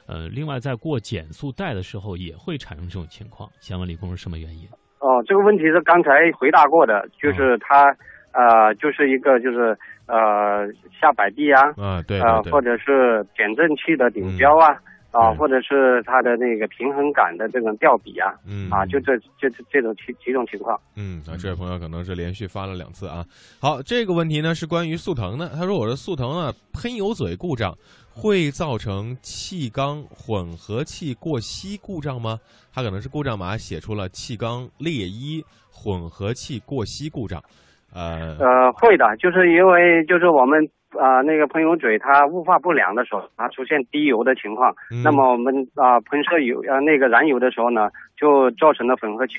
[0.06, 4.68] 呃，另外在过减速带的时候也会产生这种情况，想问李工是什么原因？
[5.00, 7.86] 哦，这个问题是刚才回答过的，就是它、
[8.32, 9.76] 呃就是一个就是
[10.06, 10.70] 呃
[11.02, 14.78] 下摆臂啊，啊，对呃对对，或者是减震器的顶标啊。
[15.16, 20.78] 啊，嗯或者是它的那个平衡感的这种调比啊，嗯啊，就这这这这种几几种情况。
[20.98, 23.24] 嗯，啊，这位朋友可能是连续发了两次啊。
[23.62, 25.48] 好，这个问题呢是关于速腾的。
[25.50, 27.74] 他说我的速腾啊喷油嘴故障
[28.12, 32.38] 会造成气缸混合气过稀故障吗？
[32.74, 37.42] 他可能是故障码写出了气缸裂衣混合气过稀故障。
[37.94, 40.60] 呃，呃，会的，就是因为就是我们
[41.00, 49.36] 啊、那个喷油嘴它雾化不良的时候，它出现滴油的情况，嗯那么我们啊、喷射油呃那个燃油的时候呢，就造成了混合气，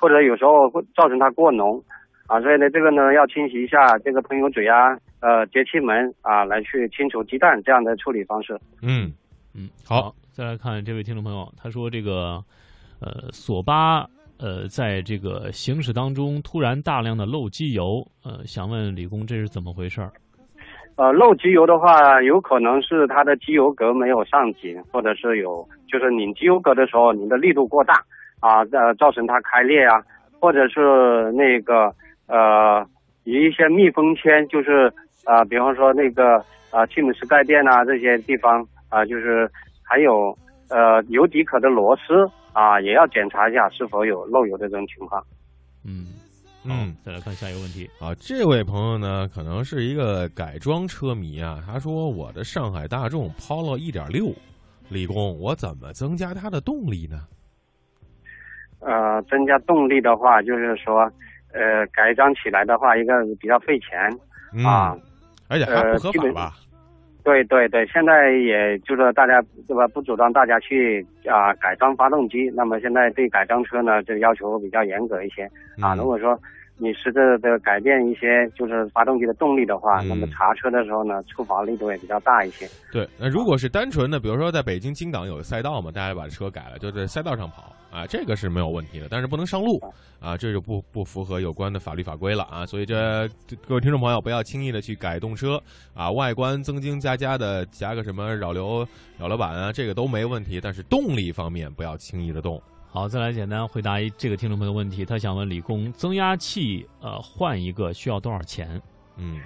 [0.00, 1.82] 或者有时候会造成它过浓。
[2.28, 8.58] 啊，所以呢，这个呢要清洗一下这个喷油嘴啊，呃，节气门啊，来去清除鸡蛋这样的处理方式。
[8.82, 9.12] 嗯
[9.54, 12.42] 嗯，好再来看这位听众朋友，他说这个
[13.00, 14.00] 呃索八
[14.40, 20.10] 呃在这个行驶当中突然大量的漏机油，呃，想问李工这是怎么回事儿？
[20.96, 28.02] 呃，漏机油的话，有可能是它的机油格没有上紧，或者是有就是拧机油格的时候，拧的力度过大
[28.40, 30.00] 啊，呃，造成它开裂啊，
[30.40, 31.92] 或者是那个
[32.28, 32.86] 呃，
[33.24, 34.90] 一些密封圈，就是
[35.24, 39.50] 啊、比方说那个啊，气门室盖垫啊这些地方啊、就是
[39.82, 40.34] 还有
[40.70, 45.22] 呃油底壳的螺丝啊，也要检查一下是否有漏油的这种情况。
[45.84, 46.06] 嗯
[46.68, 47.88] 嗯，再来看下一个问题。
[48.00, 51.62] 啊，这位朋友呢可能是一个改装车迷啊。
[51.66, 54.34] 他说我的上海大众 Polo 1.6，
[54.88, 57.22] 李工，我怎么增加它的动力呢？
[58.80, 61.10] 呃，增加动力的话，就是说，
[61.52, 63.98] 呃，改装起来的话，一个比较费钱
[64.54, 64.96] 嗯、啊。
[65.48, 66.54] 而且还不合法吧？
[67.24, 72.48] 对对对，现在也就是大家对吧，不主张大家去啊、改装发动机。
[72.54, 75.44] 那么现在对改装车呢，这要求比较严格一些
[75.80, 75.94] 啊。
[75.94, 76.40] 嗯如果说
[76.78, 82.68] 你实质的改变一些就是发动机的动力的话，嗯那么查车的时候呢，处罚力度也比较大一些。
[82.92, 89.80] 对，那如果是单纯的，比如说在北京京港有个赛道嘛，大家把车改了，就在赛道上跑啊，这个是没有问题的，但是不能上路
[90.20, 92.66] 啊，这就不不符合有关的法律法规了啊。
[92.66, 95.58] 所以这这各位听众朋友不要轻易的去改动车
[95.94, 98.86] 啊，外观增精加加的加个什么扰流
[99.18, 102.60] 扰流板啊，这个都没问题，但是动力方面不要轻易的动。
[102.96, 108.80] 好，再来简单回答一这个听众朋友问题，他想问李工，增压器呃换一个需要多少钱？
[109.18, 109.38] 嗯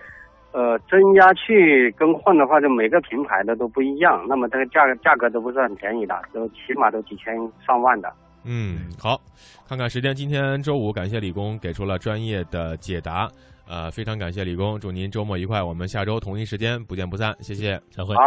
[0.53, 7.35] 呃，增压器更换的话，就每个品牌的都不一样，那么这个价格价格都不是很便宜的，都起码都几千
[7.67, 8.13] 上万的。
[8.45, 9.21] 嗯，好，
[9.69, 13.29] 看看时间，今天周五，感谢李工给出了专业的解答，
[13.69, 17.81] 呃，非常感谢李工，祝您周末愉快，我们下周同一时间不见不散，谢谢。
[17.91, 18.15] 再会。
[18.15, 18.23] 好，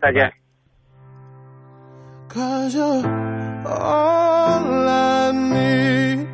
[0.00, 0.22] 再见。
[0.22, 0.47] 拜拜
[2.38, 3.04] Cause you're
[3.66, 6.27] all I need.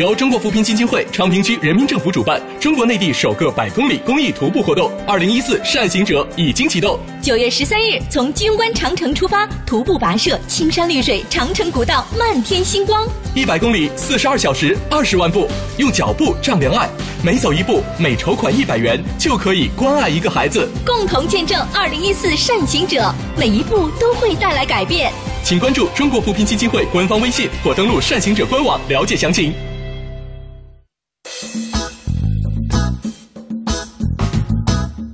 [0.00, 6.98] 由中国扶贫基金会昌平区人民政府主办，中国内地首个百公里公益徒步活动“二零一四善行者”已经启动。
[7.20, 13.06] 九月十三日，从金庸关长城出发，徒步跋涉青山绿水、长城古道，漫天星光。
[13.34, 16.88] 一百公里，四十二小时，二十万步，用脚步丈量爱。
[17.22, 20.66] 每走一步，每筹款一百元，就可以关爱一个孩子。
[20.82, 25.12] 共同见证二零一四善行者，每一步都会带来改变。
[25.44, 29.52] 请关注中国扶贫基金会官方微信或登录善行者官网了解详情。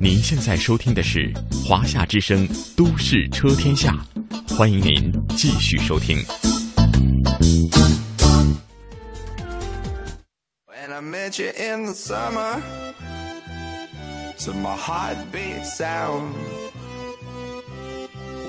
[0.09, 3.93] 您现在收听的是华夏之声《都市车天下》，
[4.57, 6.17] 欢迎您继续收听。
[10.69, 12.63] When I met you in the summer,
[14.45, 16.35] to my heartbeat sound,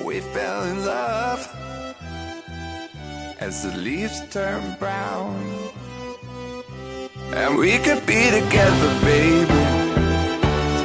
[0.05, 1.39] we fell in love
[3.39, 5.33] as the leaves turn brown.
[7.33, 9.66] And we could be together, baby,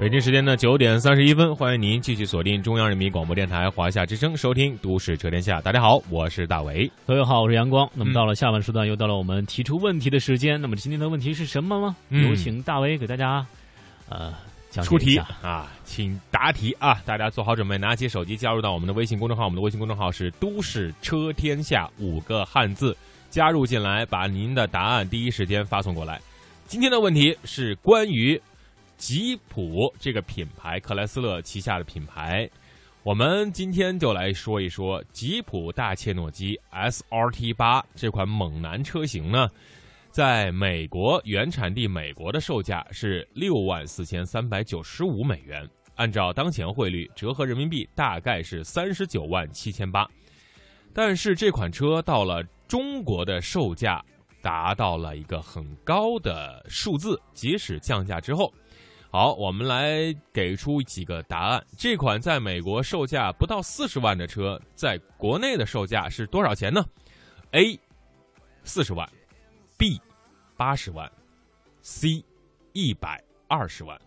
[0.00, 5.58] 北京时间的九点三十一分，欢迎您继续锁定中央人民广播电台华夏之声，收听《都市车天下》。
[5.62, 6.90] 大家好，我是大伟。
[7.06, 7.86] 各位好，我是阳光。
[7.92, 10.58] 那么嗯到了下半时段，又到了我们提出问题的时间。
[10.58, 11.94] 那么今天的问题是什么吗？
[12.08, 13.46] 嗯有请大伟给大家
[14.08, 14.32] 呃
[14.70, 16.94] 讲出题啊，请答题啊！
[17.04, 22.96] 大家做好准备，拿起手机加入到我们的微信公众号，我们的微信公众号是“都市车天下”五个汉字，
[23.28, 26.18] 加入进来，把您的答案第一时间发送过来。
[26.66, 28.40] 今天的问题是关于
[29.00, 32.48] 吉普这个品牌，克莱斯勒旗下的品牌。
[33.02, 39.48] 我们今天就来说一说吉普大切诺基 SRT 八这款猛男车型呢，
[40.10, 50.06] 在美国原产地美国的售价是六万四千三百九十五美元，按照当前汇率折合人民币大概是三十九万七千八。
[50.92, 54.04] 但是这款车到了中国的售价
[54.42, 58.52] 达到了一个很高的数字，即使降价之后。
[59.12, 61.60] 好，我们来给出几个答案。
[61.76, 66.80] 这款在美国售价不到四十万的车，在国内的售价是多少钱呢
[67.50, 67.76] ？A.
[68.62, 69.10] 四十万
[69.76, 70.00] ，B.
[70.56, 71.10] 八十万
[71.82, 72.24] ，C.
[72.72, 74.00] 一百二十万。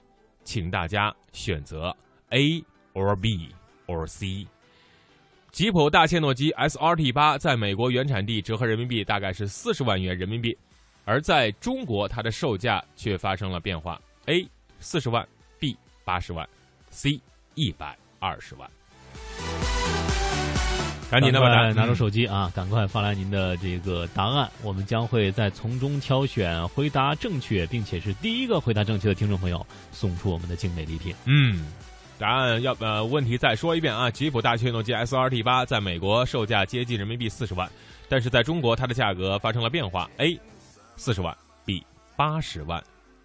[0.46, 1.94] 请大家选择
[2.30, 2.64] A
[2.94, 3.50] or B
[3.88, 4.48] or C。
[5.52, 10.58] 吉普大切诺基 SRT 八在美国原产地折合人民币大概是四十万元人民币，
[11.04, 14.48] 而在中国它的售价却发生了变化：A
[14.84, 15.26] 四十万
[15.60, 16.48] ，B 八十万
[16.92, 17.20] ，C
[17.56, 18.70] 一百二十万。
[21.10, 31.16] 赶紧的把答案赶快拿出手机啊，赶快发来您的这个答案，我们将会在从中挑选回答正确，并且是第一个回答正确的听众朋友送出我们的精美礼品。
[31.26, 31.68] 嗯，
[32.18, 37.72] 答案要呃问题再说一遍啊，吉普大切诺基 SRT 八在美国售价接近人民币四十万，
[38.10, 40.38] 但是在中国它的价格发生了变化，A
[40.98, 41.86] 四十万，B
[42.18, 42.84] 八十万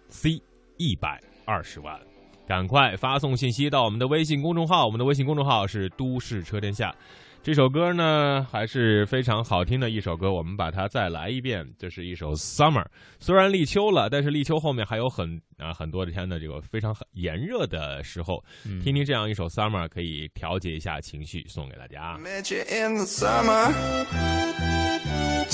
[0.09, 0.39] ，C
[0.77, 1.99] 一百二十万。
[2.47, 6.93] 赶快发送信息到我们的微信公众号，我们的微信公众号是都市车天下。
[7.41, 12.83] 这首歌呢还是非常好听的一首歌，我们把它再来一遍，这是一首《Summer》。
[13.19, 22.17] 虽然立秋了，但是立秋后面还有很啊很多的天的这个非常炎热的时候，嗯听听这样一首《Summer》可以调节一下情绪，送给大家。
[22.17, 23.71] Met you in the summer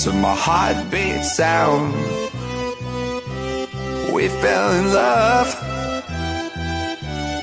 [0.02, 1.92] to my heartbeat sound.
[4.12, 5.54] We fell in love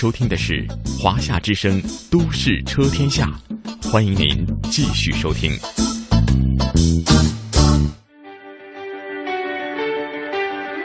[0.00, 0.66] 收听的是
[0.98, 1.78] 华夏之声
[2.10, 3.38] 《都市车天下》，
[3.92, 5.50] 欢迎您继续收听。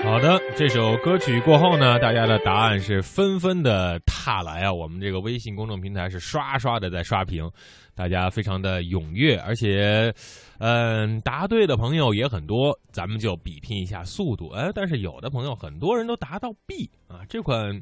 [0.03, 4.73] 好的，这首歌曲过后呢，大家的答案是纷纷的踏来啊！
[4.73, 7.49] 我们这个微信公众平台是刷刷的在刷屏，
[7.95, 10.13] 大家非常的踊跃，而且，
[10.57, 14.49] 嗯，答对的朋友也很多，咱们就比拼一下速度。
[14.49, 17.81] 哎，但是有的朋友很多人都答到 B 啊，这款。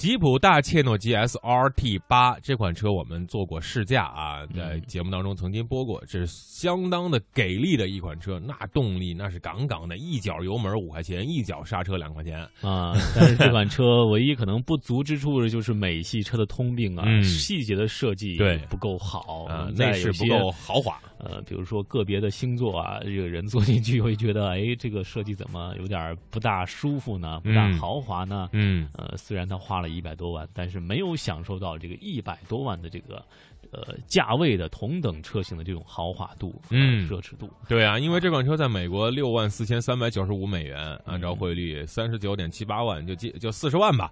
[0.00, 12.94] 吉普大切诺基 SRT 八这款车我们做过试驾啊，在节目当中曾经播过，这是相当的给力的一款车，那动力那是杠杠的，一脚油门五块钱，一脚刹车两块钱啊。
[13.14, 19.46] 但是这款车唯一可能不足之处就是美系车的通病啊，嗯细节的设计对不够好
[19.76, 20.98] 内饰不够豪华。
[21.22, 27.40] 呃，比如说个别的星座啊，这个人坐进去会觉得，哎，这个设计怎么有点不大舒服呢？
[27.40, 28.48] 不大嗯豪华呢？
[28.52, 33.22] 嗯呃，虽然他花了一百多万，但是没有享受到这个一百多万的这个
[33.70, 37.50] 呃价位的同等车型的这种豪华度、呃嗯奢侈度。
[37.68, 44.10] 对啊，因为这款车在美国六万四千三百九十五美元，按照汇率三十九点七八万，就接就四十万吧。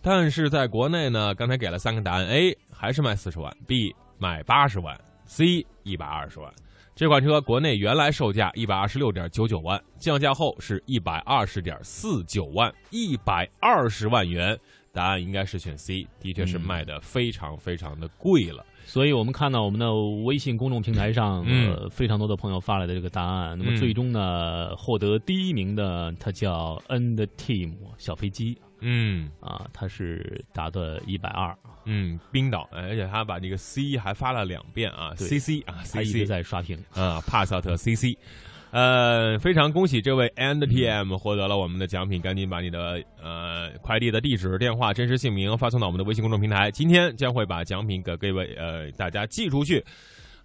[0.00, 6.52] 但是在国内呢，刚才给了三个答案，A 还是卖四十万，B 卖八十万，C 一百二十万。
[6.96, 14.58] 这款车国内原来售价一百二十六点九九万，降价后是一百二十点四九万，一百二十万元。
[14.90, 18.66] 答案应该是选 C，的确是嗯卖的非常非常的贵了。
[18.84, 23.56] 所以我们看到我们的微信公众平台上，嗯呃，非常多的朋友发来的这个答案。
[23.56, 36.78] 那么嗯最终呢，获得第一名的他叫 N 的 Team 小飞机嗯啊，他是答的一百二，嗯，冰岛，而且他把这个 C 还发了两遍啊，CC 啊他一直，CC 在刷屏。
[36.94, 38.16] 啊，帕萨特 CC。
[38.70, 49.82] 呃，非常恭喜这位 and 嗯 TM 获得了我们的奖品，赶紧把你的呃快递的地址、电话、真实姓名发送到我们的微信公众平台，今天将会把奖品给各位呃大家寄出去。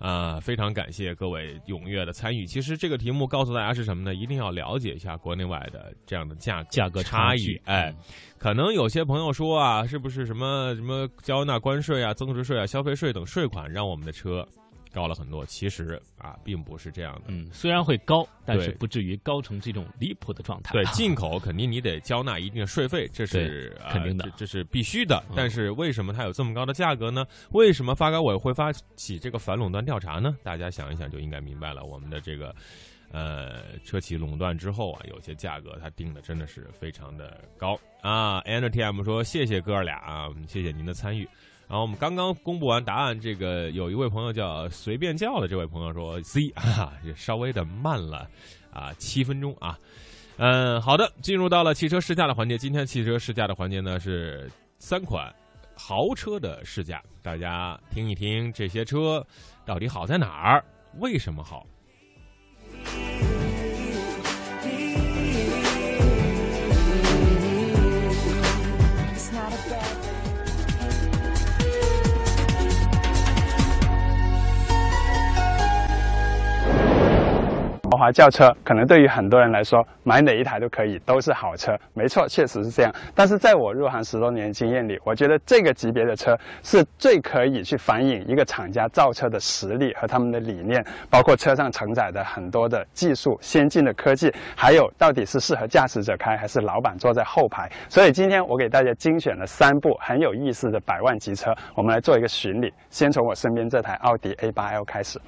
[0.04, 2.46] 啊、非常感谢各位踊跃的参与。
[2.46, 4.14] 其实这个题目告诉大家是什么呢？
[4.14, 7.56] 一定要了解一下国内外的这样的价格价格差异。
[7.64, 7.96] 哎嗯，
[8.38, 14.46] 可能有些朋友说啊，是不是什么什么交纳关税啊、增值税啊、消费税等税款让我们的车
[14.94, 15.44] 高了很多？
[15.46, 17.22] 其实啊，并不是这样的。
[17.28, 20.72] 嗯，虽然会高，但是不至于高成这种离谱的状态。
[20.72, 25.34] 对， 进口肯定你得交纳一定的税费，这是呃肯定的这这是必须的嗯。
[25.36, 27.26] 但是为什么它有这么高的价格呢？
[27.52, 30.38] 为什么发改委会发起这个反垄断调查呢？
[30.44, 31.84] 大家想一想就应该明白了。
[31.84, 32.56] 我们的这个
[33.12, 38.42] 呃车企垄断之后啊，有些价格它定的真的是非常的高啊。
[38.42, 41.28] NTM 说谢谢哥俩啊，谢谢您的参与。
[41.74, 48.30] 然后我们刚刚公布完答案，这个有一位朋友叫随便叫的这位朋友说 C 啊，也稍微的慢了
[48.72, 49.76] 啊七分钟啊。
[50.38, 52.60] 嗯，好的，进入到了汽车试驾的环节。
[52.60, 54.48] 今天汽车试驾的环节呢是
[54.78, 55.34] 三款
[55.74, 59.26] 豪车的试驾，大家听一听这些车
[59.66, 60.64] 到底好在哪儿，
[61.00, 61.66] 为什么好？
[77.94, 81.78] 豪华轿车可能对于很多人来说，买哪一台都可以，都是好车。
[81.94, 82.92] 没错，确实是这样。
[83.14, 97.72] 但是在我入行十多年经验里，我觉得这个级别的车是最可以去反映一个厂家造车的实力和他们的理念，包括车上承载的很多的技术、先进的科技，还有到底是适合驾驶者开还是老板坐在后排。
[97.90, 102.74] 所以今天我给大家精选了三部很有意思的百万级车，我们来做一个巡礼。
[102.90, 105.22] 先从我身边这台奥迪 A8L 开始。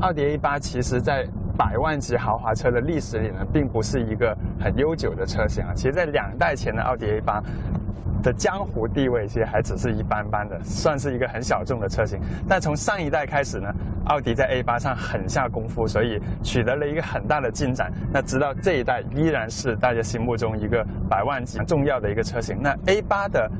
[0.00, 1.26] 奥迪 A 8其实在
[1.58, 5.74] 百万级豪华车的历史里呢，并不是一个很悠久的车型啊。
[5.74, 7.42] 其实，在两代前的奥迪 A 8
[8.22, 12.18] 的江湖地位其实还只是一般般的，算是一个很小众的车型。
[12.48, 13.68] 但从上一代开始呢，
[14.06, 17.92] 奥迪在 A 8上狠下功夫，所以取得了一个很大的进展。
[18.10, 22.58] 那直到这一代依然是大家心目中一个百万级重要的一个车型。
[22.62, 23.50] 那 A 8的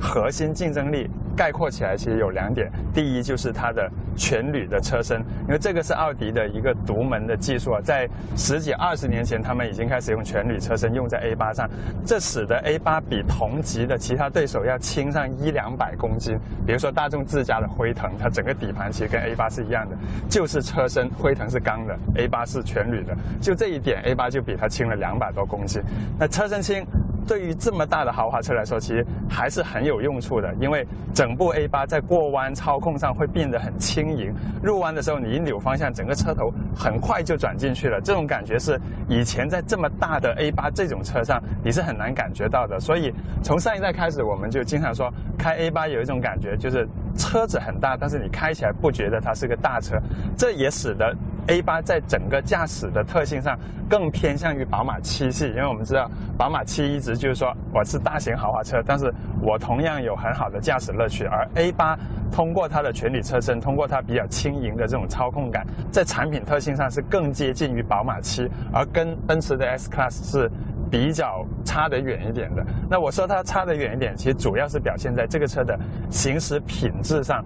[0.00, 11.68] 核心竞争力概括起来其实有两点，第一就是它的全铝的车身，因为这个是奥迪的一个独门的技术啊，在十几二十年前他们已经开始用全铝车身用在 A 8上，
[12.04, 16.38] 这使得 A 8比同级的其他对手要轻上一两百公斤。
[16.66, 19.96] 比如说大众自家的辉腾，它整个底盘其实跟 A 8是一样的，
[20.28, 25.82] 就是车身辉腾是钢的，A 8是全铝的，就这一点 A 8就比它轻了两百多公斤。
[26.18, 26.84] 那车身轻。
[27.26, 42.78] 对于这么大的豪华车来说，其实还是很有用处的，因为整部 A 八在过弯操控上会变得很轻盈，入弯的时候你一扭方向，整个车头很快就转进去了，这种感觉是以前在这么大的 A 八这种车上你是很难感觉到的。
[42.78, 43.12] 所以
[43.42, 49.96] 从上一代开始，我们就经常说开 A 八有一种感觉，就是车子很大，但是你开起来不觉得它是个大车，
[50.36, 51.14] 这也使得。
[51.48, 61.24] A 八在整个驾驶的特性上更偏向于宝马七系，因为我们知道宝马七一直就是说我是大型豪华车，但是我同样有很好的驾驶乐趣。
[61.24, 61.98] 而 A 八
[62.32, 70.50] 通过它的全铝车身，通过它比较轻盈的这种操控感，在产品特性上是更接近于宝马七，而跟奔驰的 S Class 是
[70.90, 72.64] 比较差得远一点的。
[72.88, 75.78] 那我说它差得远一点，其实主要是表现在这个车的
[76.08, 77.44] 行驶品质上，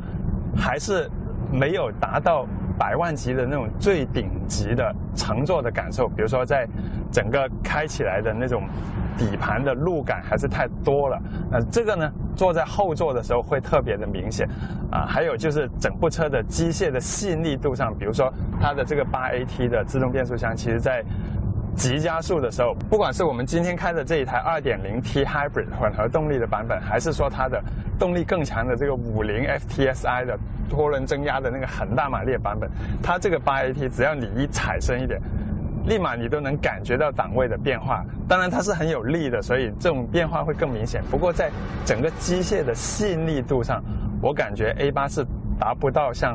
[0.56, 1.10] 还是
[1.50, 2.46] 没有达到。
[2.78, 6.66] 百万级的那种最顶级的乘坐的感受，比如说在
[7.10, 8.62] 整个开起来的那种
[9.16, 11.18] 底盘的路感还是太多了。
[11.50, 14.48] 那这个呢，坐在后座的时候会特别的明显。
[14.90, 21.04] 啊，还有就是整部车的机械的细腻度上，比如说它的这个八 AT 的自动变速箱，其实在
[21.78, 27.62] 急加速的时候，不管是我们今天开的这一台 2.0T Hybrid 混合动力的版本，还是说它的
[27.98, 30.38] 动力更强的这个50 FTSI 的。
[30.72, 32.68] 涡轮增压的那个很大马力的版本，
[33.02, 35.18] 它这个八 AT 只要你一踩深一点，
[35.86, 38.04] 立马你都能感觉到档位的变化。
[38.28, 41.02] 当然它是很有力的，所以这种变化会更明显。
[41.10, 41.50] 不过在
[41.86, 43.82] 整个机械的细腻度上，
[44.20, 45.24] 我感觉 A 八是
[45.58, 46.34] 达不到像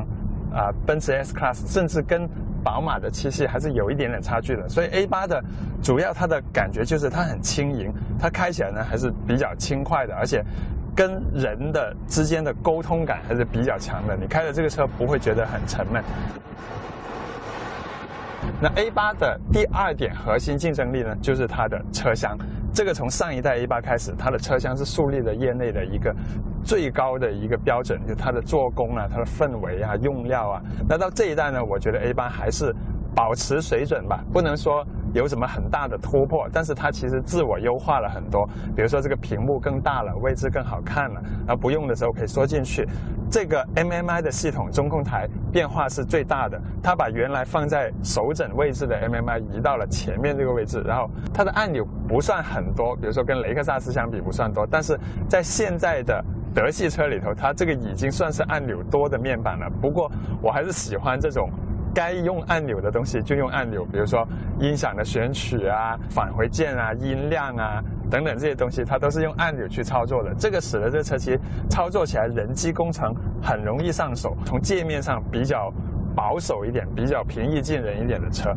[0.52, 2.28] 啊奔驰 S Class，甚至跟
[2.64, 4.68] 宝马的七系还是有一点点差距的。
[4.68, 5.40] 所以 A 八的
[5.82, 10.42] 主要它的感觉就是它很轻盈，它开起来呢还是比较轻快的，而且。
[10.96, 16.00] 跟人的之间的沟通感还是比较强的，你开的这个车不会觉得很沉闷。
[18.60, 22.38] 那 A 八的第二点核心竞争力呢，就是它的车厢。
[22.74, 26.12] 这个从上一代 A 八开始，它的车厢是树立了业内的一个
[26.64, 30.60] 最高的一个标准，就它的做工啊、它的氛围啊、用料啊。
[30.88, 32.74] 那到这一代呢，我觉得 A 八还是
[33.14, 34.84] 保持水准吧，不能说。
[35.14, 36.48] 有什么很大的突破？
[36.52, 38.44] 但是它其实自我优化了很多，
[38.74, 42.84] 比如说这个屏幕更大了，位置更好看了，然后不用的时候可以缩进去。
[43.30, 54.98] 这个 MMI 的系统中控台变化是最大的，它把原来放在手枕位置的 MMI 移到了前面这个位置，然后它的按钮不算很多，比如说跟雷克萨斯相比不算多，但是
[55.28, 56.20] 在现在的
[56.52, 59.70] 德系车里头，它这个已经算是按钮多的面板了。
[59.80, 60.10] 不过
[60.42, 61.48] 我还是喜欢这种。
[61.94, 64.26] 该用按钮的东西就用按钮，比如说
[64.58, 67.80] 音响的选取啊、返回键啊、音量啊
[68.10, 70.34] 等等这些东西，它都是用按钮去操作的。
[70.34, 71.40] 这个使得这车其实
[71.70, 75.72] 操作起来人机工程很容易上手，从界面上比较
[76.14, 78.54] 保守一点、比较平易近人一点的车。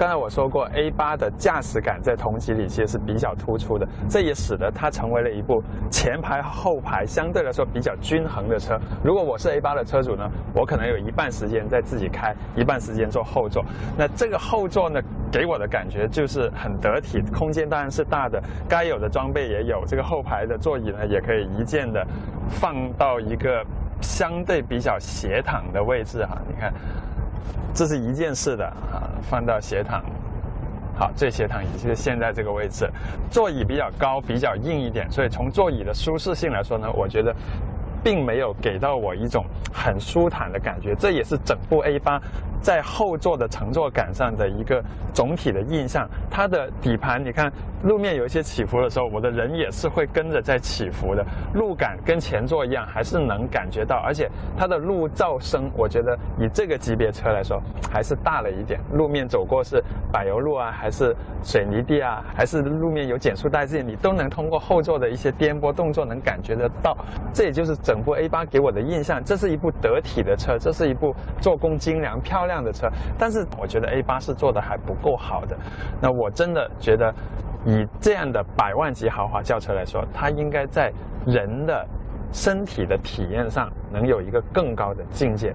[0.00, 8.80] 刚才我说过，A 八的驾驶感在同级里其实是比较突出的，这也使得它成为了一部前排后排相对来说比较均衡的车。
[9.04, 13.62] 如果我是 A 八的车主呢，我可能有一半时间在自己开，一半时间坐后座。
[13.94, 19.84] 那这个后座呢，给我的感觉就是很得体，空间当然是大的，该有的装备也有。
[19.86, 22.02] 这个后排的座椅呢，也可以一键的
[22.48, 23.62] 放到一个
[24.00, 26.72] 相对比较斜躺的位置哈，你看。
[27.74, 30.02] 这是一件式的啊，放到斜躺，
[30.96, 32.90] 好，这斜躺椅就是现在这个位置，
[33.30, 37.34] 座椅比较高，比较硬一点，所以从座椅的舒适性来说呢，我觉得。
[38.02, 42.18] 并没有给到我一种很舒坦的感觉，这也是整部 A 八
[42.62, 44.82] 在后座的乘坐感上的一个
[45.12, 46.08] 总体的印象。
[46.30, 47.52] 它的底盘，你看
[47.82, 53.96] 路面有一些起伏的时候，我的人也是会跟着在起伏的，路感跟前座一样，还是能感觉到。
[53.96, 57.60] 而且它的路噪声，我觉得以这个级别车来说，
[57.92, 58.80] 还是大了一点。
[58.92, 59.82] 路面走过是
[60.12, 66.96] 柏油路啊，还是水泥地啊，还是路面有减速带这些，你都能通过后座的一些颠簸动作能感觉得到。
[67.34, 67.70] 这也就是。
[67.82, 72.88] 整部 A 八给我的印象，这是一部得体的车，这是一部做工精良、漂亮这样的车。
[73.16, 75.56] 但是我觉得 A 八是做的还不够好的。
[76.00, 77.14] 那我真的觉得，
[77.64, 80.92] 以这样的百万级豪华轿车来说，它应该在
[81.24, 81.86] 人的
[82.32, 85.54] 身体的体验上能有一个更高的境界。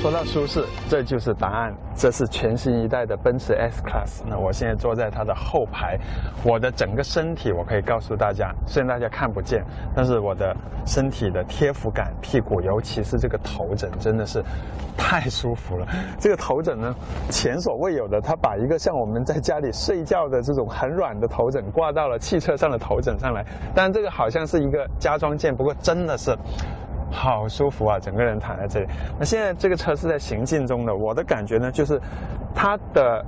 [0.00, 1.74] 说到舒适，这就是答案。
[1.96, 4.22] 这是全新一代的奔驰 S Class。
[4.24, 5.98] 那我现在坐在它的后排，
[6.44, 9.64] 我的整个身体，我可以告诉大家，虽然大家看不见，
[9.96, 14.40] 但是我的身体的贴服感，屁股尤其是这个头枕，真的是
[14.96, 15.84] 太舒服了。
[16.20, 16.94] 这个头枕呢，
[17.28, 23.44] 前所未有的，它把一个像我们在家里睡觉的这种很软的头枕挂到了汽车上的头枕上来。
[23.74, 26.38] 当然，这个好像是一个加装件，不过真的是。
[27.10, 28.86] 好舒服啊，整个人躺在这里。
[29.18, 32.00] 那现在这个车是在行进中的，我的感觉呢，就是
[32.54, 33.24] 它的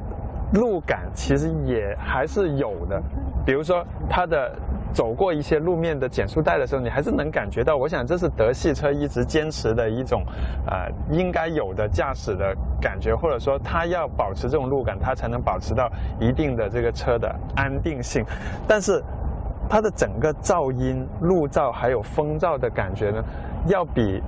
[0.53, 3.01] 路感其实也还是有的。
[3.45, 4.55] 比如说它的
[4.93, 7.77] 走过一些路面的减速带的时候，你还是能感觉到。
[7.77, 10.23] 我想这是德系车一直坚持的一种、
[10.67, 18.25] 呃应该有的驾驶的感觉，或者说它要保持这种路感，它才能保持到一定的这个车的安定性。
[18.69, 19.03] 但是
[19.71, 23.23] 它的整个噪音、路噪还有风噪的感觉呢，
[23.69, 24.21] 要比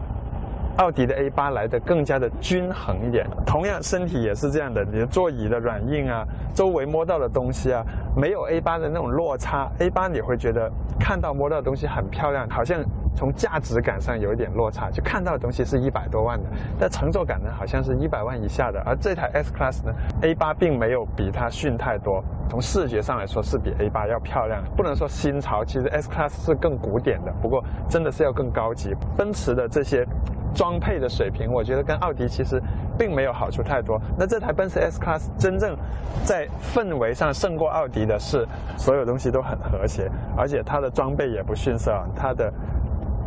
[0.78, 3.26] 奥迪的 A8 来的更加的均衡一点。
[3.44, 6.24] 同样，身体也是这样的，你的座椅的软硬啊，
[6.54, 7.84] 周围摸到的东西啊，
[8.16, 9.68] 没有 A8 的那种落差。
[9.80, 12.80] A8 你会觉得看到摸到的东西很漂亮，好像
[13.14, 16.48] 从价值感上有一点落差，就看到的东西是一百多万的，
[16.78, 18.80] 但乘坐感呢好像是一百万以下的。
[18.86, 19.92] 而这台 S Class 呢
[20.22, 22.22] ，A 八并没有比它逊太多。
[22.48, 28.94] 从视觉上来说是比 A 八要漂亮，不能说新潮，其实 S Class 是更古典的，不过真的是要更高级。
[29.16, 30.06] 奔驰的这些
[30.54, 32.62] 装配的水平，我觉得跟奥迪其实
[32.98, 33.98] 并没有好处太多。
[34.18, 35.74] 那这台奔驰 S Class 真正
[36.24, 38.46] 在氛围上胜过奥迪的是，
[38.76, 42.52] 所有东西都很和谐，而且它的装备也不逊色，它的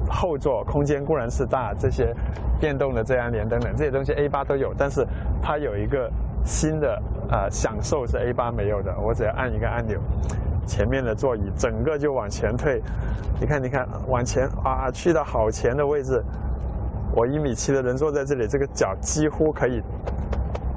[0.09, 2.13] 后座空间固然是大，这些
[2.59, 5.05] 电动的遮阳帘等等这些东西 A 八都有，但是
[5.41, 6.11] 它有一个
[6.43, 9.99] 新的呃享受是 A 八没有的，我只要按一个按钮，
[10.65, 12.81] 前面的座椅整个就往前退，
[13.39, 16.23] 你看你看往前啊，去到好前的位置，
[17.13, 19.81] 我一米七的人坐在这里，这个脚几乎可以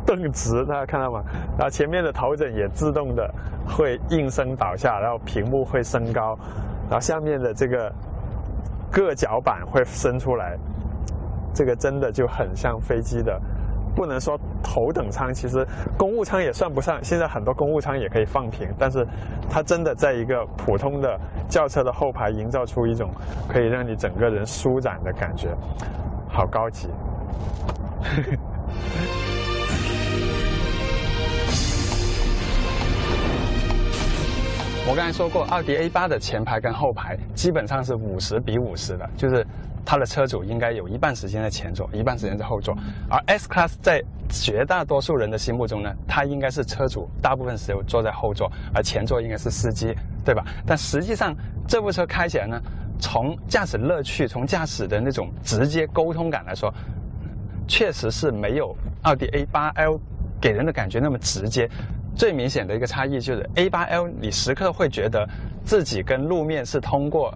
[0.06, 1.22] 蹬直，大家看到吗？
[1.56, 3.30] 然后前面的头枕也自动的
[3.66, 6.38] 会应声倒下，然后屏幕会升高，
[6.88, 7.92] 然后下面的这个
[8.92, 10.56] 硌脚板会伸出来，
[11.54, 13.40] 这个真的就很像飞机的。
[13.96, 15.66] 不能说头等舱，其实
[15.98, 17.02] 公务舱也算不上。
[17.02, 19.04] 现在很多公务舱也可以放平，但是
[19.50, 21.18] 它真的在一个普通的
[21.48, 23.10] 轿车的后排营造出一种
[23.48, 25.48] 可以让你整个人舒展的感觉，
[26.28, 26.88] 好高级。
[34.88, 39.46] 我刚才说过，奥迪 A 八的前排跟后排基本上是五十比五十的，就是
[39.84, 42.74] 它的车主应该有一半时间在前座，一半时间在后座。
[43.10, 50.42] 而 S Class 在绝大多数人的心目中呢，它应该是车主大部分时候坐在后座，而前座应该是司机，对吧？
[50.66, 51.36] 但实际上
[51.66, 52.58] 这部车开起来呢，
[52.98, 56.72] 从驾驶乐趣、从驾驶的那种直接沟通感来说，
[57.66, 60.00] 确实是没有奥迪 A 八 L
[60.40, 61.68] 给人的感觉那么直接。
[62.18, 65.24] 最明显的一个差异就是 A 八 L，你时刻会觉得
[65.64, 67.32] 自己跟路面是通过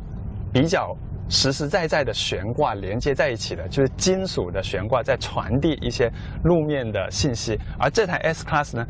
[0.53, 0.93] 比较
[1.29, 6.11] 实实在在的悬挂连接在一起的，就是金属的悬挂在传递一些
[6.43, 7.57] 路面的信息。
[7.79, 8.85] 而这台 S Class 呢，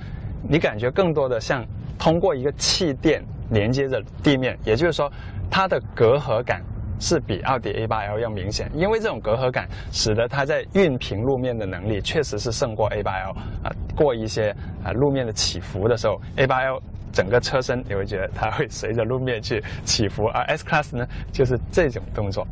[0.48, 1.62] 你感觉更多的像
[1.98, 5.12] 通过一个气垫连接着地面，也就是说
[5.50, 6.62] 它的隔阂感。
[7.02, 13.34] 是比奥迪 A8L 要明显，因为这种隔阂感使得它在熨平路面的能力确实是胜过 A8L
[13.64, 13.72] 啊。
[13.96, 16.80] 过一些啊路面的起伏的时候，A8L
[17.12, 22.46] 整个车身你会觉得它会随着路面去起伏，而 S Class 呢就是这种动作。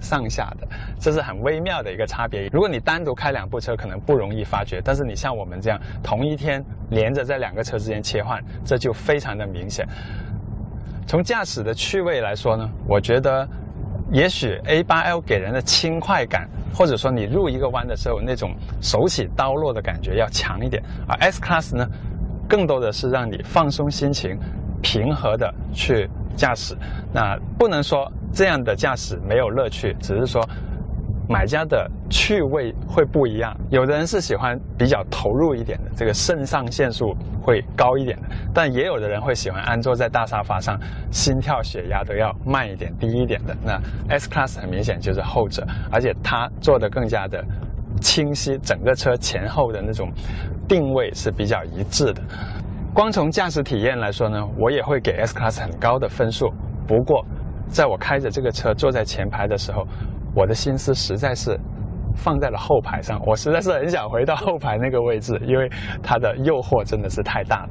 [0.00, 0.66] 上下的，
[0.98, 2.48] 这是很微妙的一个差别。
[2.52, 9.86] 如果你单独开两部车，可能不容易发觉，但是你像我们这样同一天连着在两个车之间切换，这就非常的明显。
[11.06, 13.48] 从驾驶的趣味来说呢，我觉得。
[14.12, 21.88] 也许 A8L 给人的轻快感，或者说你入一个弯的时候那种手起刀落的感觉要强一点，而 S Class 呢，
[22.46, 24.38] 更多的是让你放松心情，
[24.82, 26.06] 平和的去
[26.36, 26.76] 驾驶。
[27.10, 30.46] 那不能说这样的驾驶没有乐趣，只是说
[31.32, 33.56] 买家的趣味会不一样。
[33.70, 40.78] 有的人是喜欢比较投入一点的，这个肾上腺素会高一点的，但也有的人会喜欢安坐在大沙发上，
[41.10, 43.56] 心跳、血压都要慢一点、低一点的。
[43.64, 43.80] 那
[44.10, 47.42] S Class 很明显就是后者，而且它做的更加的
[48.00, 50.12] 清晰，整个车前后的那种
[50.68, 52.22] 定位是比较一致的。
[52.92, 56.52] 光从驾驶体验来说呢，我也会给 S Class 很高的分数。
[56.86, 57.24] 不过，
[57.68, 59.86] 在我开着这个车坐在前排的时候，
[60.34, 61.58] 我的心思实在是
[62.16, 65.70] 放在了后排上我实在是很想回到后排那个位置因为
[66.02, 67.68] 它的诱惑真的是太大了。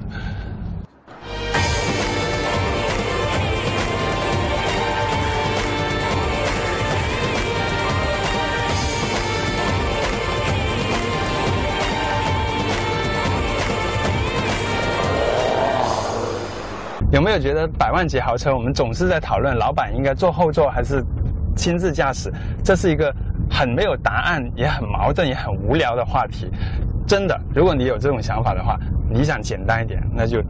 [17.11, 21.03] 有没有觉得百万级豪车我们总是在讨论老板应该坐后座还是
[21.55, 22.31] 亲自驾驶？
[22.63, 23.13] 这是一个
[23.49, 26.49] 很没有答案，也很矛盾，也很无聊的话题。
[27.07, 28.79] 真的，如果你有这种想法的话，
[29.09, 30.41] 你想简单一点，那就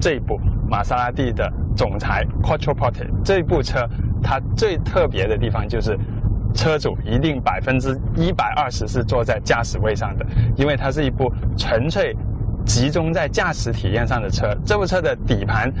[0.00, 0.38] 这一部
[0.68, 3.88] 玛莎拉蒂的总裁 Quattroporte 这部车，
[4.22, 5.98] 它最特别的地方就是。
[6.52, 12.12] 车主一定百分之一百二十是坐在驾驶位上的，因为它是一部纯粹
[12.66, 14.52] 集中在驾驶体验上的车。
[14.66, 15.72] 这部车的底盘，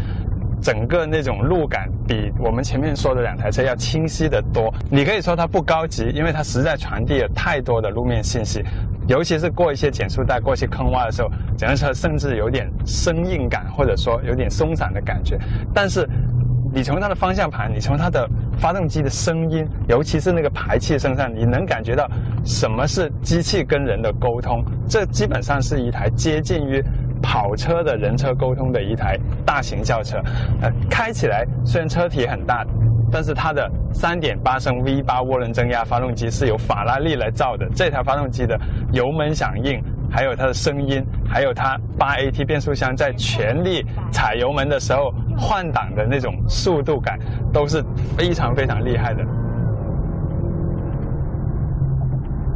[0.60, 4.72] 整个那种路感比我们前面说的两台车要清晰的多。
[4.90, 8.62] 你可以说它不高级，因为它实在传递了太多的路面信息，
[9.08, 15.38] 尤其是过一些减速带、过一些坑洼的时候，整个车甚至有点生硬感，或者说有点松散的感觉。
[15.74, 16.08] 但是
[16.72, 22.08] 你从它的方向盘，你从它的发动机的声音，尤其是那个排气声上，你能感觉到
[22.44, 24.64] 什么是机器跟人的沟通。
[24.88, 26.80] 这基本上是一台接近于
[27.22, 30.18] 跑车的人车沟通的一台大型轿车。
[30.60, 32.64] 呃，开起来虽然车体很大，
[33.10, 37.68] 但是它的3.8升 V8 涡轮增压发动机是由法拉利来造的。
[37.74, 38.58] 这台发动机的
[38.92, 39.82] 油门响应。
[40.12, 47.16] 还有它的声音，还有它八 AT 变速箱在全力踩油门的时候换挡的那种速度感，
[47.52, 47.80] 都是
[48.18, 49.22] 非常非常厉害的。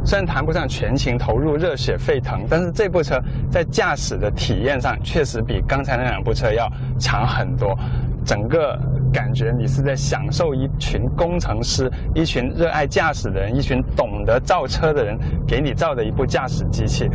[0.05, 7.75] 虽然谈不上全情投入、热血沸腾，但是这部车在驾驶的体验上确实比刚才那两部车要强很多。
[8.23, 8.79] 整个
[9.13, 17.09] 感觉你是在享受一群工程师、一群热爱驾驶的人、一群懂得造车的人给你造的一部驾驶机器。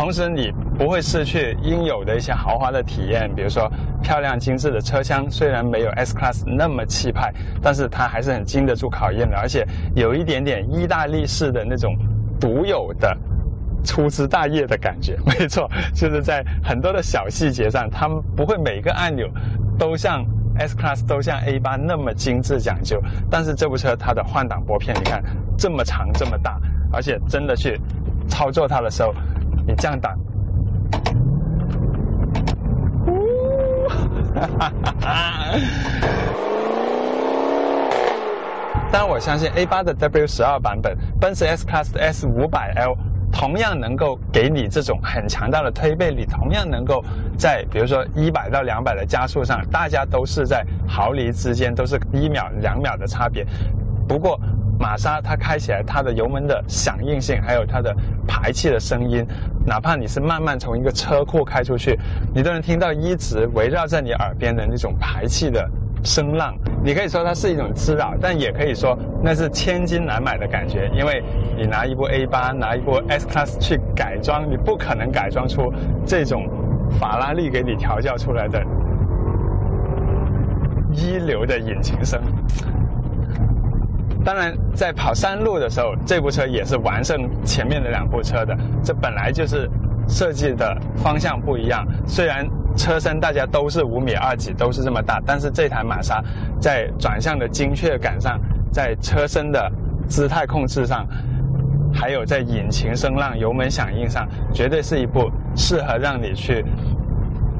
[0.00, 3.70] 同时，你不会失去应有的一些豪华的体验，比如说
[4.02, 7.30] 漂亮精致的车厢，虽然没有 S Class 那么气派，
[7.60, 9.62] 但是它还是很经得住考验的，而且
[9.94, 11.94] 有一点点意大利式的那种
[12.40, 13.14] 独有的
[13.84, 15.18] 粗枝大叶的感觉。
[15.38, 19.28] 没错，就是在很多的小细节上，他们不会每个按钮
[19.78, 20.24] 都像
[20.56, 22.98] S Class 都像 A 八那么精致讲究，
[23.30, 25.22] 但是这部车它的换挡拨片，你看
[25.58, 26.58] 这么长这么大，
[26.90, 27.78] 而且真的去
[28.30, 29.12] 操作它的时候。
[29.70, 30.18] 你降档，
[38.90, 42.96] 但我相信 A 八的 W 十二版本，奔驰 S Class 的 S 五百 L
[43.30, 47.04] 同样能够给你这种很强大的推背力，同样能够
[47.38, 53.46] 在比如说一百到两百的加速上，大家都是在毫厘之间，都是一秒两秒的差别。
[54.08, 54.36] 不过。
[54.80, 57.94] 玛莎它开起来，它的油门的响应性，还有它的
[58.26, 59.24] 排气的声音，
[59.66, 61.98] 哪怕你是慢慢从一个车库开出去，
[62.34, 65.68] 你都能听到一直围绕在你耳边的那种排气的
[66.02, 66.56] 声浪。
[66.82, 70.90] 你可以说它是一种滋扰，但也可以说那是千金难买的感觉。
[70.94, 71.22] 因为
[71.58, 75.70] 你拿一部 A 八，拿一部 S Class 去改装，你不可能改装出
[76.06, 76.48] 这种
[76.98, 78.64] 法拉利给你调教出来的
[80.90, 82.18] 一流的引擎声。
[84.24, 88.56] 当然，在跑山路的时候，这部车也是完胜前面的两部车的。
[88.82, 89.68] 这本来就是
[90.08, 91.86] 设计的方向不一样。
[92.06, 92.46] 虽然
[92.76, 96.22] 车身大家都是五米二几，都是这么大，但是这台玛莎
[96.60, 98.38] 在转向的精确感上，
[98.70, 99.72] 在车身的
[100.06, 101.06] 姿态控制上，
[101.92, 106.64] 还有在引擎声浪、油门响应上，绝对是一部适合让你去。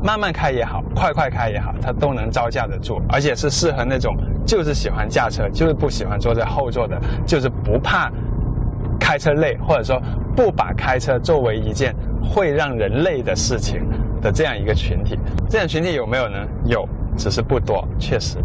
[0.03, 8.11] 慢慢开也好，快快开也好，它都能招架得住，而且是适合那种就是喜欢驾车，就是不喜欢坐在后座的，就是不怕
[8.99, 10.01] 开车累，或者说
[10.35, 13.87] 不把开车作为一件会让人累的事情
[14.23, 15.19] 的这样一个群体。
[15.49, 16.39] 这样群体有没有呢？
[16.65, 18.39] 有，只是不多，确实。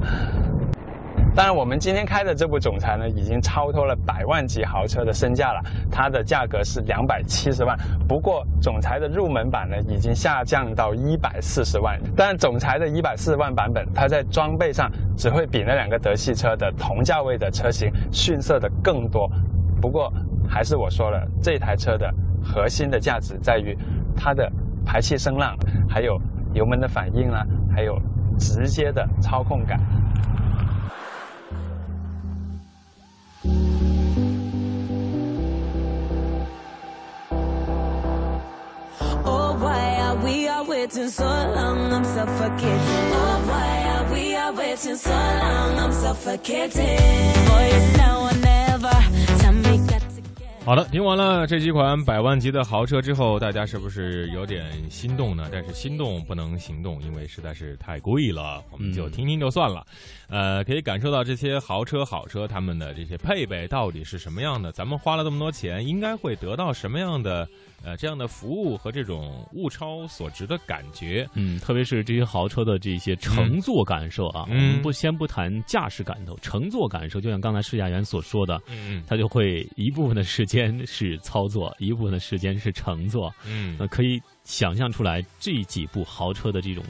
[1.36, 5.62] 当然，我们今天开的这部总裁呢，已经超脱了百万级豪车的身价了，
[5.92, 7.78] 它的价格是两百七十万。
[8.08, 12.00] 不过，总裁的入门版呢，已经下降到一百四十万。
[12.16, 19.30] 但总裁的一百四十万版本，它在装备上只会比那两个德系车的同价位的车型逊色的更多。
[19.82, 20.10] 不过，
[20.48, 22.10] 还是我说了，这台车的
[22.42, 23.78] 核心的价值在于
[24.16, 24.50] 它的
[24.86, 25.54] 排气声浪，
[25.90, 26.18] 还有
[26.54, 28.00] 油门的反应啊，还有
[28.40, 29.78] 直接的操控感。
[40.86, 41.92] Waiting so long?
[41.92, 43.10] I'm suffocating.
[43.18, 45.80] Oh, why are we are waiting so long?
[45.80, 46.98] I'm suffocating.
[47.48, 48.25] Boy, it's now
[50.66, 55.48] 好的，听完了这几款百万级的豪车之后，大家是不是有点心动呢？
[55.52, 59.86] 但是心动不能行动，因为实在是太贵了，我们就听听就算了。
[60.28, 67.48] 呃，可以感受到这些豪车、好车他们的这些配备到底是什么样的，咱们花了这么多钱，应该会得到什么样的
[67.84, 71.30] 呃这样的服务和这种物超所值的感觉。
[71.36, 80.55] 嗯，特别是这些豪车的这些乘坐感受啊，嗯我们不先不谈驾驶感受，乘坐感受，就像刚才试驾员所说的，嗯它就会一部分的时间
[80.86, 83.34] 是操作，一部分的时间是乘坐。
[83.46, 86.84] 嗯那可以想象出来这几部豪车的这种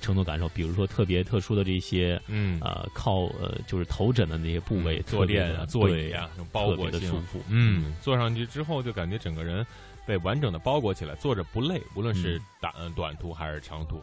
[0.00, 7.40] 乘坐感受，比如说特别特殊的这些，嗯呃，靠呃就是头枕的那些部位，坐垫啊、座椅啊，包裹的舒服。
[7.48, 9.66] 嗯，坐上去之后就感觉整个人
[10.06, 14.00] 被完整的包裹起来，坐着不累，无论是短、短途还是长途。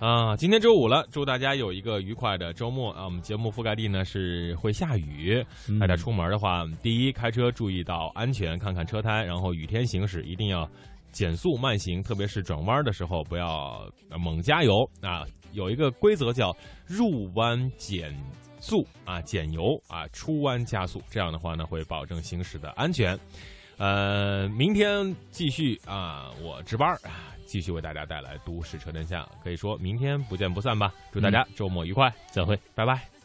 [0.00, 3.04] 啊，今天周五了，祝大家有一个愉快的周末啊！
[3.04, 5.44] 我们节目覆盖地呢是会下雨，
[5.78, 10.66] 大家出门的话，第一开车注意到安全，看看车胎，然后雨天行驶一定要
[11.12, 13.86] 减速慢行，特别是转弯的时候不要
[14.18, 14.72] 猛加油
[15.02, 15.22] 啊！
[15.52, 16.50] 有一个规则叫
[16.86, 18.10] 入弯减
[18.58, 23.18] 速啊，减油啊，出弯加速，这样的话呢会保证行驶的安全。
[23.76, 30.94] 呃，明天继续啊，我值班啊，继续为大家带来都市车真相，可以说明天不见不散吧！
[31.10, 33.19] 祝大家周末愉快，再会，拜拜。